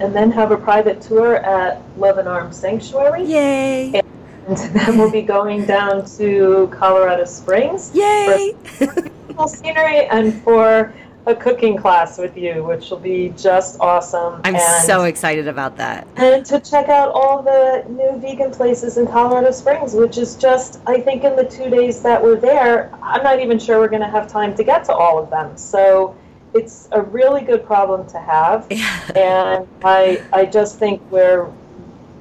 and 0.00 0.14
then 0.14 0.30
have 0.30 0.50
a 0.50 0.56
private 0.56 1.00
tour 1.00 1.36
at 1.36 1.82
Luvin 1.96 2.26
Arms 2.26 2.56
Sanctuary. 2.56 3.24
Yay! 3.24 4.02
And 4.46 4.56
then 4.56 4.98
we'll 4.98 5.10
be 5.10 5.22
going 5.22 5.64
down 5.64 6.04
to 6.18 6.68
Colorado 6.72 7.24
Springs. 7.24 7.90
Yay! 7.94 8.54
For 8.64 8.86
beautiful 8.86 9.48
scenery 9.48 10.06
and 10.06 10.34
for 10.42 10.92
a 11.26 11.34
cooking 11.34 11.76
class 11.76 12.18
with 12.18 12.37
you, 12.37 12.64
which 12.64 12.90
will 12.90 12.98
be 12.98 13.30
just 13.37 13.80
awesome. 13.80 14.40
I'm 14.44 14.56
and, 14.56 14.84
so 14.84 15.04
excited 15.04 15.48
about 15.48 15.76
that. 15.78 16.06
And 16.16 16.44
to 16.46 16.60
check 16.60 16.88
out 16.88 17.12
all 17.12 17.42
the 17.42 17.84
new 17.88 18.20
vegan 18.20 18.50
places 18.50 18.98
in 18.98 19.06
Colorado 19.06 19.50
Springs, 19.50 19.94
which 19.94 20.18
is 20.18 20.37
just, 20.37 20.80
I 20.87 21.00
think, 21.00 21.24
in 21.24 21.34
the 21.37 21.44
two 21.44 21.70
days 21.70 22.02
that 22.02 22.22
we're 22.22 22.37
there, 22.37 22.94
I'm 23.02 23.22
not 23.22 23.40
even 23.40 23.58
sure 23.58 23.78
we're 23.78 23.88
going 23.88 24.02
to 24.02 24.08
have 24.08 24.28
time 24.28 24.54
to 24.56 24.64
get 24.64 24.84
to 24.84 24.92
all 24.92 25.18
of 25.18 25.30
them. 25.30 25.56
So 25.56 26.14
it's 26.54 26.88
a 26.92 27.02
really 27.02 27.42
good 27.42 27.66
problem 27.66 28.06
to 28.08 28.18
have, 28.18 28.66
and 29.16 29.66
I 29.82 30.22
I 30.32 30.46
just 30.46 30.78
think 30.78 31.02
we're 31.10 31.50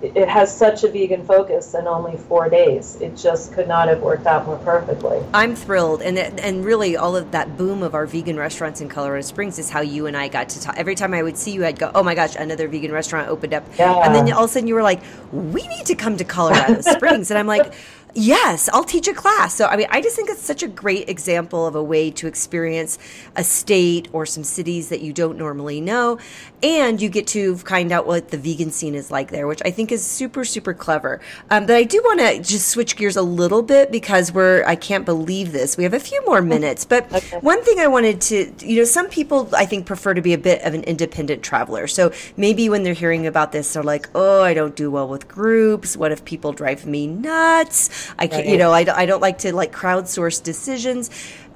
it 0.04 0.28
has 0.28 0.56
such 0.56 0.84
a 0.84 0.90
vegan 0.90 1.26
focus 1.26 1.74
in 1.74 1.88
only 1.88 2.18
four 2.18 2.50
days. 2.50 2.98
It 3.00 3.16
just 3.16 3.54
could 3.54 3.70
not 3.70 3.88
have 3.88 4.02
worked 4.02 4.28
out 4.28 4.46
more 4.46 4.58
perfectly. 4.58 5.24
I'm 5.34 5.56
thrilled, 5.56 6.02
and 6.02 6.18
and 6.20 6.66
really 6.66 6.98
all 6.98 7.16
of 7.16 7.32
that 7.32 7.58
boom 7.58 7.82
of 7.82 7.96
our 7.96 8.06
vegan 8.06 8.38
restaurants 8.38 8.82
in 8.82 8.90
Colorado 8.90 9.22
Springs 9.22 9.58
is 9.60 9.70
how 9.70 9.80
you 9.80 10.06
and 10.06 10.18
I 10.18 10.28
got 10.28 10.50
to 10.50 10.62
talk. 10.62 10.76
Every 10.78 10.96
time 10.96 11.14
I 11.14 11.24
would 11.24 11.38
see 11.38 11.52
you, 11.52 11.66
I'd 11.66 11.80
go, 11.80 11.90
"Oh 11.96 12.04
my 12.04 12.16
gosh, 12.16 12.36
another 12.36 12.68
vegan 12.68 12.92
restaurant 12.92 13.30
opened 13.30 13.54
up," 13.54 13.64
yeah. 13.80 13.94
and 14.00 14.14
then 14.14 14.32
all 14.34 14.44
of 14.44 14.50
a 14.50 14.54
sudden 14.54 14.68
you 14.68 14.76
were 14.76 14.84
like, 14.84 15.02
"We 15.32 15.66
need 15.68 15.86
to 15.86 15.96
come 15.96 16.18
to 16.18 16.26
Colorado 16.26 16.82
Springs," 16.96 17.32
and 17.32 17.38
I'm 17.38 17.48
like. 17.48 17.74
Yes, 18.16 18.70
I'll 18.72 18.84
teach 18.84 19.08
a 19.08 19.14
class. 19.14 19.56
So, 19.56 19.66
I 19.66 19.76
mean, 19.76 19.88
I 19.90 20.00
just 20.00 20.16
think 20.16 20.30
it's 20.30 20.44
such 20.44 20.62
a 20.62 20.68
great 20.68 21.10
example 21.10 21.66
of 21.66 21.74
a 21.74 21.84
way 21.84 22.12
to 22.12 22.28
experience 22.28 23.00
a 23.36 23.44
state 23.44 24.08
or 24.14 24.28
some 24.28 24.44
cities 24.44 24.90
that 24.90 25.02
you 25.02 25.12
don't 25.14 25.36
normally 25.36 25.82
know. 25.82 26.20
And 26.62 27.02
you 27.02 27.10
get 27.10 27.26
to 27.28 27.58
find 27.58 27.92
out 27.92 28.06
what 28.06 28.30
the 28.30 28.38
vegan 28.38 28.72
scene 28.72 28.94
is 28.94 29.10
like 29.10 29.32
there, 29.32 29.48
which 29.48 29.62
I 29.66 29.72
think 29.72 29.92
is 29.92 30.06
super, 30.06 30.46
super 30.46 30.76
clever. 30.76 31.22
Um, 31.50 31.66
but 31.66 31.76
I 31.76 31.84
do 31.84 32.02
want 32.04 32.20
to 32.20 32.42
just 32.42 32.70
switch 32.70 32.96
gears 32.96 33.18
a 33.18 33.24
little 33.24 33.64
bit 33.64 33.92
because 33.92 34.32
we're, 34.32 34.64
I 34.66 34.76
can't 34.76 35.06
believe 35.06 35.52
this. 35.52 35.76
We 35.76 35.84
have 35.84 35.94
a 35.94 36.00
few 36.00 36.24
more 36.26 36.42
minutes. 36.42 36.86
But 36.86 37.12
okay. 37.12 37.40
one 37.40 37.64
thing 37.64 37.80
I 37.80 37.88
wanted 37.88 38.22
to, 38.22 38.54
you 38.60 38.78
know, 38.78 38.86
some 38.86 39.10
people 39.10 39.50
I 39.56 39.66
think 39.66 39.88
prefer 39.88 40.14
to 40.14 40.22
be 40.22 40.34
a 40.34 40.38
bit 40.38 40.62
of 40.62 40.76
an 40.76 40.84
independent 40.84 41.42
traveler. 41.42 41.88
So 41.88 42.14
maybe 42.38 42.70
when 42.70 42.84
they're 42.84 42.94
hearing 42.94 43.26
about 43.26 43.52
this, 43.52 43.74
they're 43.74 43.82
like, 43.82 44.08
oh, 44.14 44.44
I 44.44 44.54
don't 44.54 44.76
do 44.76 44.92
well 44.92 45.08
with 45.08 45.28
groups. 45.28 45.98
What 45.98 46.12
if 46.12 46.24
people 46.24 46.54
drive 46.54 46.86
me 46.86 47.08
nuts? 47.08 48.03
I 48.18 48.28
can't, 48.28 48.46
right. 48.46 48.52
you 48.52 48.58
know, 48.58 48.72
I, 48.72 48.86
I 48.96 49.06
don't 49.06 49.22
like 49.22 49.40
to 49.40 49.54
like 49.54 49.72
crowdsource 49.72 50.42
decisions. 50.42 51.10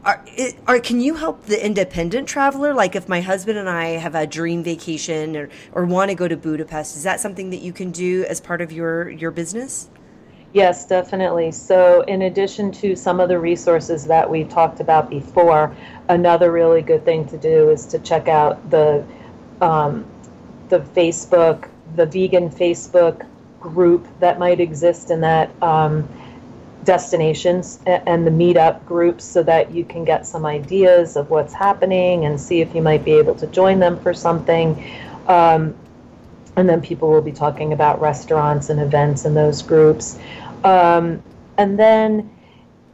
Are, 0.05 0.23
are, 0.67 0.79
can 0.79 1.01
you 1.01 1.15
help 1.15 1.45
the 1.45 1.63
independent 1.63 2.27
traveler? 2.29 2.73
Like 2.73 2.95
if 2.95 3.09
my 3.09 3.21
husband 3.21 3.57
and 3.57 3.69
I 3.69 3.97
have 3.97 4.15
a 4.15 4.25
dream 4.25 4.63
vacation 4.63 5.35
or, 5.35 5.49
or 5.73 5.85
want 5.85 6.09
to 6.09 6.15
go 6.15 6.27
to 6.27 6.37
Budapest, 6.37 6.95
is 6.95 7.03
that 7.03 7.19
something 7.19 7.49
that 7.49 7.57
you 7.57 7.73
can 7.73 7.91
do 7.91 8.23
as 8.25 8.39
part 8.39 8.61
of 8.61 8.71
your, 8.71 9.09
your 9.09 9.31
business? 9.31 9.89
Yes, 10.53 10.85
definitely. 10.85 11.51
So, 11.51 12.01
in 12.01 12.21
addition 12.21 12.71
to 12.73 12.95
some 12.95 13.19
of 13.19 13.27
the 13.27 13.37
resources 13.37 14.05
that 14.05 14.29
we 14.29 14.45
talked 14.45 14.79
about 14.79 15.09
before, 15.09 15.75
another 16.07 16.51
really 16.51 16.81
good 16.81 17.03
thing 17.03 17.27
to 17.27 17.37
do 17.37 17.69
is 17.69 17.85
to 17.87 17.99
check 17.99 18.27
out 18.27 18.69
the 18.69 19.03
um, 19.61 20.05
the 20.69 20.79
Facebook, 20.79 21.69
the 21.95 22.05
vegan 22.05 22.49
Facebook 22.49 23.25
group 23.59 24.07
that 24.19 24.39
might 24.39 24.59
exist 24.59 25.11
in 25.11 25.21
that 25.21 25.51
um, 25.61 26.07
destinations 26.87 27.79
and 27.85 28.25
the 28.25 28.31
meetup 28.31 28.83
groups 28.85 29.25
so 29.25 29.43
that 29.43 29.71
you 29.71 29.83
can 29.83 30.05
get 30.05 30.25
some 30.25 30.45
ideas 30.45 31.17
of 31.17 31.29
what's 31.29 31.53
happening 31.53 32.23
and 32.23 32.39
see 32.39 32.61
if 32.61 32.73
you 32.73 32.81
might 32.81 33.03
be 33.03 33.11
able 33.11 33.35
to 33.35 33.45
join 33.47 33.77
them 33.77 33.99
for 33.99 34.13
something. 34.13 34.81
Um, 35.27 35.75
and 36.55 36.67
then 36.67 36.81
people 36.81 37.09
will 37.09 37.21
be 37.21 37.33
talking 37.33 37.73
about 37.73 37.99
restaurants 37.99 38.69
and 38.69 38.79
events 38.79 39.25
in 39.25 39.33
those 39.33 39.61
groups. 39.61 40.17
Um, 40.63 41.21
and 41.57 41.77
then, 41.77 42.33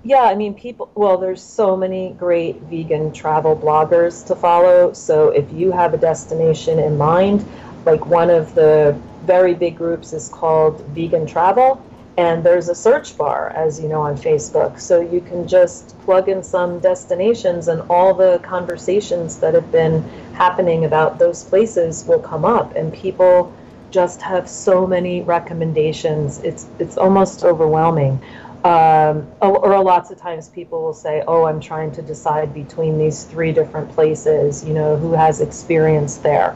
yeah, 0.01 0.23
I 0.23 0.33
mean, 0.33 0.55
people, 0.55 0.91
well, 0.95 1.19
there's 1.19 1.43
so 1.43 1.77
many 1.77 2.15
great 2.17 2.59
vegan 2.63 3.13
travel 3.13 3.55
bloggers 3.55 4.25
to 4.25 4.35
follow. 4.35 4.93
So 4.93 5.29
if 5.29 5.53
you 5.53 5.71
have 5.71 5.93
a 5.93 5.97
destination 5.97 6.79
in 6.79 6.97
mind, 6.97 7.45
like 7.85 8.07
one 8.07 8.31
of 8.31 8.55
the 8.55 8.99
very 9.25 9.53
big 9.53 9.77
groups 9.77 10.13
is 10.13 10.29
called 10.29 10.83
Vegan 10.87 11.27
Travel 11.27 11.85
and 12.17 12.43
there's 12.43 12.69
a 12.69 12.75
search 12.75 13.17
bar 13.17 13.49
as 13.55 13.79
you 13.79 13.87
know 13.87 14.01
on 14.01 14.15
facebook. 14.15 14.79
So 14.79 15.01
you 15.01 15.19
can 15.21 15.47
just 15.47 15.97
plug 16.01 16.29
in 16.29 16.43
some 16.43 16.79
destinations 16.79 17.67
and 17.67 17.81
all 17.89 18.13
the 18.13 18.39
conversations 18.43 19.39
that 19.39 19.53
have 19.53 19.71
been 19.71 20.01
happening 20.33 20.85
about 20.85 21.17
those 21.17 21.43
places 21.43 22.05
will 22.05 22.19
come 22.19 22.45
up. 22.45 22.75
And 22.75 22.93
people 22.93 23.51
just 23.89 24.21
have 24.21 24.47
so 24.47 24.85
many 24.85 25.21
recommendations. 25.21 26.39
It's 26.39 26.67
it's 26.79 26.97
almost 26.97 27.43
overwhelming. 27.43 28.21
Um, 28.63 29.27
or, 29.41 29.83
lots 29.83 30.09
of 30.09 30.17
times 30.17 30.47
people 30.47 30.81
will 30.81 30.93
say 30.93 31.21
oh 31.27 31.43
i'm 31.43 31.59
trying 31.59 31.91
to 31.91 32.01
decide 32.01 32.53
between 32.53 32.97
these 32.97 33.25
three 33.25 33.51
different 33.51 33.91
places 33.91 34.63
you 34.63 34.73
know 34.73 34.95
who 34.95 35.11
has 35.11 35.41
experience 35.41 36.15
there? 36.17 36.55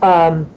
Um, 0.00 0.48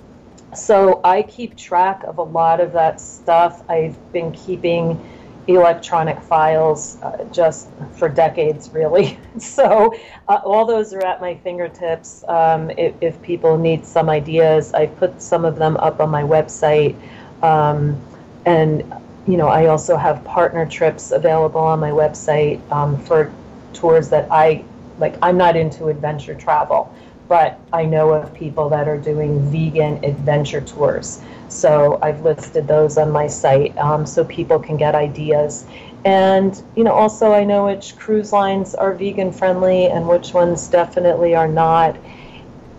so 0.56 1.02
I 1.04 1.22
keep 1.22 1.56
track 1.56 2.04
of 2.04 2.18
a 2.18 2.24
lot 2.24 2.60
of 2.60 2.74
that 2.74 3.00
stuff. 3.00 3.64
I've 3.70 3.96
been 4.12 4.32
keeping 4.32 5.00
electronic 5.48 6.20
files 6.22 6.98
uh, 7.04 7.24
just 7.32 7.70
for 7.98 8.10
decades, 8.10 8.70
really. 8.70 9.20
so 9.38 9.94
uh, 10.28 10.42
all 10.44 10.66
those 10.66 10.94
are 10.94 11.06
at 11.06 11.22
my 11.22 11.36
fingertips. 11.36 12.24
Um, 12.28 12.72
if, 12.72 12.96
if, 13.02 13.22
people 13.22 13.58
need 13.58 13.86
some 13.86 14.10
ideas, 14.10 14.74
I 14.74 14.88
put 14.88 15.22
some 15.22 15.46
of 15.46 15.58
them 15.58 15.78
up 15.78 16.00
on 16.00 16.10
my 16.10 16.24
website. 16.24 16.96
Um, 17.44 18.02
and 18.46 18.84
you 19.28 19.38
know, 19.38 19.48
I 19.48 19.68
also 19.68 19.98
have 19.98 20.24
partner 20.24 20.66
trips 20.66 21.12
available 21.12 21.62
on 21.62 21.80
my 21.80 21.92
website 21.92 22.60
um, 22.72 23.00
for 23.04 23.32
tours 23.74 24.10
that 24.10 24.28
I 24.32 24.64
like. 25.00 25.16
I'm 25.22 25.38
not 25.38 25.56
into 25.56 25.88
adventure 25.88 26.36
travel, 26.36 26.94
but 27.28 27.60
I 27.74 27.86
know 27.86 28.14
of 28.14 28.34
people 28.34 28.70
that 28.70 28.88
are 28.88 28.98
doing 28.98 29.40
vegan 29.52 30.04
adventure 30.04 30.62
tours. 30.62 31.22
So 31.48 32.00
I've 32.02 32.22
listed 32.22 32.68
those 32.68 32.98
on 32.98 33.12
my 33.12 33.28
site 33.28 33.78
um, 33.78 34.06
so 34.06 34.24
people 34.26 34.60
can 34.60 34.78
get 34.78 34.96
ideas. 34.96 35.66
And 36.04 36.62
you 36.76 36.84
know, 36.84 36.94
also 36.94 37.34
I 37.34 37.44
know 37.44 37.66
which 37.66 37.96
cruise 37.98 38.32
lines 38.32 38.76
are 38.76 38.94
vegan 38.94 39.32
friendly 39.32 39.88
and 39.88 40.08
which 40.08 40.34
ones 40.34 40.68
definitely 40.68 41.36
are 41.36 41.48
not. 41.48 41.98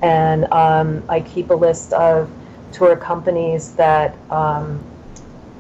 And 0.03 0.45
um, 0.53 1.03
I 1.09 1.21
keep 1.21 1.51
a 1.51 1.55
list 1.55 1.93
of 1.93 2.31
tour 2.73 2.97
companies 2.97 3.73
that 3.75 4.17
um, 4.31 4.85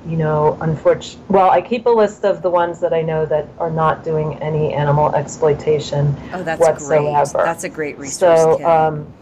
you 0.07 0.17
know, 0.17 0.57
unfortunately, 0.61 1.25
well, 1.29 1.51
I 1.51 1.61
keep 1.61 1.87
a 1.87 1.91
list 1.91 2.25
of 2.25 2.43
the 2.43 2.51
ones 2.51 2.81
that 2.81 2.93
I 2.93 3.03
know 3.03 3.27
that 3.27 3.49
are 3.59 3.71
not 3.71 4.05
doing 4.05 4.35
any 4.43 4.73
animal 4.73 5.15
exploitation 5.15 6.15
oh, 6.33 6.43
that's 6.43 6.61
whatsoever. 6.61 7.33
Great. 7.33 7.45
That's 7.45 7.65
a 7.65 7.69
great 7.69 7.99
resource. 7.99 8.41
So, 8.41 8.65
um, 8.65 9.13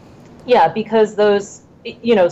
yeah, 0.45 0.67
because 0.67 1.15
those, 1.15 1.61
you 1.83 2.15
know, 2.15 2.29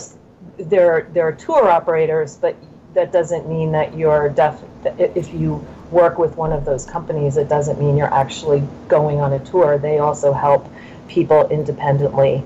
there 0.57 1.09
there 1.13 1.27
are 1.27 1.31
tour 1.31 1.69
operators, 1.69 2.35
but 2.35 2.55
that 2.93 3.11
doesn't 3.11 3.49
mean 3.49 3.71
that 3.71 3.97
you're 3.97 4.29
def. 4.29 4.61
If 4.97 5.33
you 5.33 5.65
work 5.89 6.17
with 6.17 6.35
one 6.35 6.51
of 6.51 6.65
those 6.65 6.85
companies, 6.85 7.37
it 7.37 7.49
doesn't 7.49 7.79
mean 7.79 7.97
you're 7.97 8.13
actually 8.13 8.63
going 8.87 9.19
on 9.19 9.33
a 9.33 9.39
tour. 9.39 9.77
They 9.77 9.97
also 9.99 10.31
help 10.31 10.69
people 11.07 11.47
independently 11.49 12.43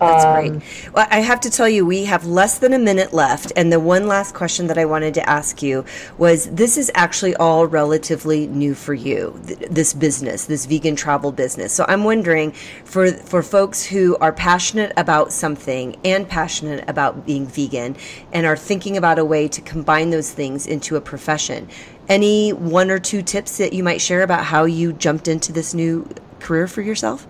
that's 0.00 0.24
um, 0.24 0.34
great. 0.34 0.92
Well, 0.92 1.06
I 1.10 1.20
have 1.20 1.40
to 1.40 1.50
tell 1.50 1.68
you, 1.68 1.84
we 1.84 2.04
have 2.04 2.26
less 2.26 2.58
than 2.58 2.72
a 2.72 2.78
minute 2.78 3.12
left. 3.12 3.52
And 3.54 3.72
the 3.72 3.80
one 3.80 4.06
last 4.06 4.34
question 4.34 4.66
that 4.68 4.78
I 4.78 4.84
wanted 4.84 5.14
to 5.14 5.28
ask 5.28 5.62
you 5.62 5.84
was 6.18 6.50
this 6.50 6.76
is 6.76 6.90
actually 6.94 7.36
all 7.36 7.66
relatively 7.66 8.46
new 8.46 8.74
for 8.74 8.94
you, 8.94 9.38
th- 9.46 9.58
this 9.70 9.92
business, 9.92 10.46
this 10.46 10.66
vegan 10.66 10.96
travel 10.96 11.32
business. 11.32 11.72
So 11.72 11.84
I'm 11.88 12.04
wondering 12.04 12.52
for, 12.84 13.12
for 13.12 13.42
folks 13.42 13.84
who 13.84 14.16
are 14.16 14.32
passionate 14.32 14.92
about 14.96 15.32
something 15.32 15.96
and 16.04 16.28
passionate 16.28 16.88
about 16.88 17.26
being 17.26 17.46
vegan 17.46 17.96
and 18.32 18.46
are 18.46 18.56
thinking 18.56 18.96
about 18.96 19.18
a 19.18 19.24
way 19.24 19.48
to 19.48 19.60
combine 19.60 20.10
those 20.10 20.32
things 20.32 20.66
into 20.66 20.96
a 20.96 21.00
profession, 21.00 21.68
any 22.08 22.52
one 22.52 22.90
or 22.90 22.98
two 22.98 23.22
tips 23.22 23.58
that 23.58 23.72
you 23.72 23.84
might 23.84 24.00
share 24.00 24.22
about 24.22 24.44
how 24.44 24.64
you 24.64 24.92
jumped 24.92 25.28
into 25.28 25.52
this 25.52 25.74
new 25.74 26.08
career 26.40 26.66
for 26.66 26.82
yourself? 26.82 27.26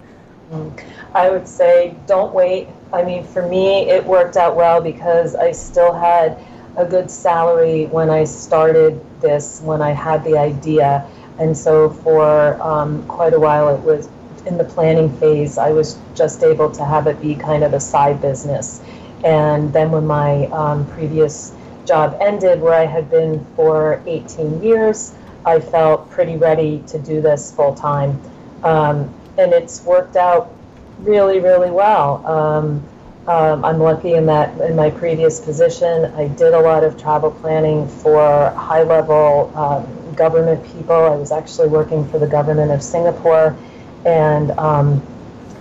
I 1.15 1.31
would 1.31 1.47
say 1.47 1.95
don't 2.07 2.35
wait. 2.35 2.69
I 2.93 3.03
mean, 3.03 3.25
for 3.25 3.47
me, 3.47 3.89
it 3.89 4.05
worked 4.05 4.37
out 4.37 4.57
well 4.57 4.81
because 4.81 5.35
I 5.37 5.53
still 5.53 5.93
had 5.93 6.39
a 6.77 6.85
good 6.85 7.11
salary 7.11 7.87
when 7.87 8.11
I 8.11 8.25
started 8.25 9.01
this, 9.21 9.61
when 9.61 9.83
I 9.83 9.91
had 9.91 10.25
the 10.25 10.37
idea. 10.37 11.07
And 11.39 11.57
so 11.57 11.91
for 11.91 12.61
um, 12.63 13.07
quite 13.07 13.33
a 13.33 13.41
while, 13.41 13.75
it 13.75 13.81
was 13.81 14.09
in 14.47 14.57
the 14.57 14.65
planning 14.65 15.15
phase, 15.19 15.59
I 15.59 15.71
was 15.71 15.99
just 16.15 16.43
able 16.43 16.71
to 16.73 16.85
have 16.85 17.07
it 17.07 17.21
be 17.21 17.35
kind 17.35 17.63
of 17.63 17.75
a 17.75 17.81
side 17.81 18.21
business. 18.21 18.81
And 19.25 19.73
then 19.73 19.91
when 19.91 20.07
my 20.07 20.47
um, 20.47 20.87
previous 20.93 21.53
job 21.85 22.17
ended, 22.21 22.61
where 22.61 22.75
I 22.75 22.87
had 22.87 23.11
been 23.11 23.45
for 23.57 24.03
18 24.07 24.63
years, 24.63 25.15
I 25.45 25.61
felt 25.61 26.11
pretty 26.11 26.37
ready 26.37 26.83
to 26.87 26.99
do 26.99 27.21
this 27.21 27.53
full 27.53 27.75
time. 27.75 28.21
Um, 28.63 29.13
and 29.41 29.53
it's 29.53 29.83
worked 29.85 30.17
out 30.17 30.55
really, 31.01 31.41
really 31.41 31.71
well. 31.71 32.25
Um, 32.27 32.87
um, 33.27 33.65
I'm 33.65 33.79
lucky 33.79 34.15
in 34.15 34.27
that 34.27 34.59
in 34.61 34.75
my 34.75 34.91
previous 34.91 35.41
position, 35.41 36.07
I 36.17 36.29
did 36.29 36.55
a 36.55 36.61
lot 36.61 36.85
of 36.85 37.01
travel 37.01 37.31
planning 37.31 37.87
for 37.87 38.51
high 38.51 38.83
level 38.83 39.53
um, 39.55 40.15
government 40.15 40.65
people. 40.73 40.95
I 40.95 41.17
was 41.17 41.31
actually 41.31 41.69
working 41.69 42.07
for 42.09 42.19
the 42.19 42.27
government 42.27 42.71
of 42.71 42.83
Singapore 42.83 43.57
and 44.05 44.51
um, 44.53 45.03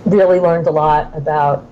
really 0.06 0.40
learned 0.40 0.66
a 0.66 0.70
lot 0.70 1.14
about 1.14 1.69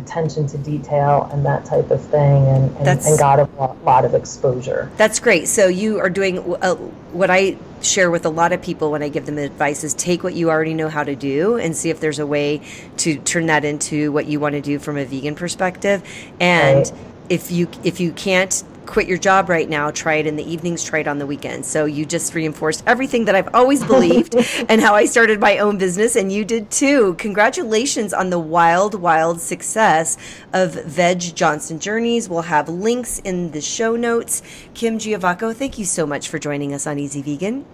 attention 0.00 0.46
to 0.48 0.58
detail 0.58 1.28
and 1.32 1.44
that 1.46 1.64
type 1.64 1.90
of 1.90 2.02
thing 2.06 2.46
and, 2.48 2.76
and, 2.78 2.88
and 2.88 3.18
got 3.18 3.38
a 3.38 3.48
lot 3.84 4.04
of 4.04 4.14
exposure. 4.14 4.90
That's 4.96 5.20
great. 5.20 5.48
So 5.48 5.68
you 5.68 5.98
are 5.98 6.10
doing 6.10 6.38
uh, 6.38 6.74
what 7.12 7.30
I 7.30 7.56
share 7.82 8.10
with 8.10 8.26
a 8.26 8.30
lot 8.30 8.52
of 8.52 8.60
people 8.62 8.90
when 8.90 9.02
I 9.02 9.08
give 9.08 9.26
them 9.26 9.38
advice 9.38 9.84
is 9.84 9.94
take 9.94 10.22
what 10.22 10.34
you 10.34 10.50
already 10.50 10.74
know 10.74 10.88
how 10.88 11.04
to 11.04 11.14
do 11.14 11.56
and 11.56 11.76
see 11.76 11.90
if 11.90 12.00
there's 12.00 12.18
a 12.18 12.26
way 12.26 12.62
to 12.98 13.16
turn 13.18 13.46
that 13.46 13.64
into 13.64 14.12
what 14.12 14.26
you 14.26 14.40
want 14.40 14.54
to 14.54 14.60
do 14.60 14.78
from 14.78 14.96
a 14.96 15.04
vegan 15.04 15.34
perspective. 15.34 16.02
And 16.40 16.78
right. 16.78 16.92
if 17.28 17.50
you 17.50 17.68
if 17.84 18.00
you 18.00 18.12
can't 18.12 18.62
quit 18.90 19.06
your 19.06 19.18
job 19.18 19.48
right 19.48 19.68
now, 19.68 19.90
try 19.90 20.16
it 20.16 20.26
in 20.26 20.36
the 20.36 20.52
evenings, 20.52 20.84
try 20.84 20.98
it 20.98 21.08
on 21.08 21.18
the 21.18 21.26
weekends. 21.26 21.68
So 21.68 21.84
you 21.84 22.04
just 22.04 22.34
reinforced 22.34 22.82
everything 22.86 23.24
that 23.26 23.34
I've 23.34 23.54
always 23.54 23.84
believed 23.84 24.34
and 24.68 24.80
how 24.80 24.94
I 24.94 25.06
started 25.06 25.40
my 25.40 25.58
own 25.58 25.78
business, 25.78 26.16
and 26.16 26.32
you 26.32 26.44
did 26.44 26.70
too. 26.70 27.14
Congratulations 27.14 28.12
on 28.12 28.30
the 28.30 28.38
wild, 28.38 28.94
wild 28.94 29.40
success 29.40 30.18
of 30.52 30.74
Veg 30.84 31.20
Jaunts 31.20 31.70
and 31.70 31.80
Journeys. 31.80 32.28
We'll 32.28 32.42
have 32.42 32.68
links 32.68 33.20
in 33.20 33.52
the 33.52 33.60
show 33.60 33.94
notes. 33.96 34.42
Kim 34.74 34.98
Giovacco, 34.98 35.54
thank 35.54 35.78
you 35.78 35.84
so 35.84 36.04
much 36.06 36.28
for 36.28 36.38
joining 36.38 36.74
us 36.74 36.86
on 36.86 36.98
Easy 36.98 37.22
Vegan. 37.22 37.64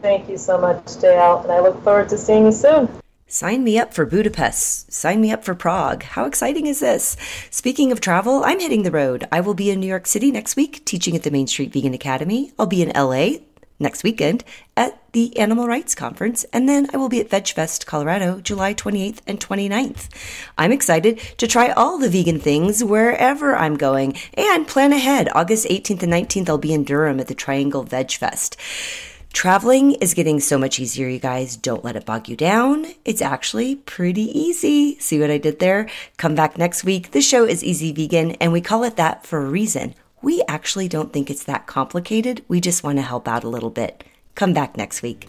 Thank 0.00 0.28
you 0.28 0.38
so 0.38 0.58
much, 0.58 0.84
JL, 0.84 1.44
and 1.44 1.52
I 1.52 1.60
look 1.60 1.82
forward 1.84 2.08
to 2.08 2.18
seeing 2.18 2.46
you 2.46 2.52
soon. 2.52 2.88
Sign 3.34 3.64
me 3.64 3.80
up 3.80 3.92
for 3.92 4.06
Budapest. 4.06 4.92
Sign 4.92 5.20
me 5.20 5.32
up 5.32 5.42
for 5.42 5.56
Prague. 5.56 6.04
How 6.04 6.24
exciting 6.24 6.68
is 6.68 6.78
this? 6.78 7.16
Speaking 7.50 7.90
of 7.90 8.00
travel, 8.00 8.44
I'm 8.44 8.60
hitting 8.60 8.84
the 8.84 8.92
road. 8.92 9.26
I 9.32 9.40
will 9.40 9.54
be 9.54 9.70
in 9.70 9.80
New 9.80 9.88
York 9.88 10.06
City 10.06 10.30
next 10.30 10.54
week 10.54 10.84
teaching 10.84 11.16
at 11.16 11.24
the 11.24 11.32
Main 11.32 11.48
Street 11.48 11.72
Vegan 11.72 11.94
Academy. 11.94 12.52
I'll 12.60 12.66
be 12.66 12.80
in 12.80 12.90
LA 12.90 13.38
next 13.80 14.04
weekend 14.04 14.44
at 14.76 15.00
the 15.10 15.36
Animal 15.36 15.66
Rights 15.66 15.96
Conference, 15.96 16.44
and 16.52 16.68
then 16.68 16.88
I 16.94 16.96
will 16.96 17.08
be 17.08 17.20
at 17.20 17.28
VegFest, 17.28 17.86
Colorado, 17.86 18.40
July 18.40 18.72
28th 18.72 19.18
and 19.26 19.40
29th. 19.40 20.08
I'm 20.56 20.70
excited 20.70 21.18
to 21.38 21.48
try 21.48 21.70
all 21.70 21.98
the 21.98 22.08
vegan 22.08 22.38
things 22.38 22.84
wherever 22.84 23.56
I'm 23.56 23.76
going 23.76 24.16
and 24.34 24.68
plan 24.68 24.92
ahead. 24.92 25.28
August 25.34 25.66
18th 25.66 26.04
and 26.04 26.12
19th, 26.12 26.48
I'll 26.48 26.58
be 26.58 26.72
in 26.72 26.84
Durham 26.84 27.18
at 27.18 27.26
the 27.26 27.34
Triangle 27.34 27.82
Veg 27.82 28.12
Fest. 28.12 28.56
Traveling 29.34 29.94
is 29.96 30.14
getting 30.14 30.38
so 30.38 30.56
much 30.56 30.78
easier, 30.78 31.08
you 31.08 31.18
guys. 31.18 31.56
Don't 31.56 31.84
let 31.84 31.96
it 31.96 32.06
bog 32.06 32.28
you 32.28 32.36
down. 32.36 32.86
It's 33.04 33.20
actually 33.20 33.74
pretty 33.74 34.22
easy. 34.22 34.96
See 35.00 35.18
what 35.20 35.30
I 35.30 35.38
did 35.38 35.58
there? 35.58 35.88
Come 36.16 36.36
back 36.36 36.56
next 36.56 36.84
week. 36.84 37.10
The 37.10 37.20
show 37.20 37.44
is 37.44 37.62
Easy 37.62 37.92
Vegan, 37.92 38.30
and 38.40 38.52
we 38.52 38.60
call 38.60 38.84
it 38.84 38.96
that 38.96 39.26
for 39.26 39.44
a 39.44 39.50
reason. 39.50 39.96
We 40.22 40.44
actually 40.46 40.88
don't 40.88 41.12
think 41.12 41.30
it's 41.30 41.44
that 41.44 41.66
complicated. 41.66 42.44
We 42.46 42.60
just 42.60 42.84
want 42.84 42.98
to 42.98 43.02
help 43.02 43.26
out 43.26 43.42
a 43.42 43.48
little 43.48 43.70
bit. 43.70 44.04
Come 44.36 44.54
back 44.54 44.76
next 44.76 45.02
week. 45.02 45.26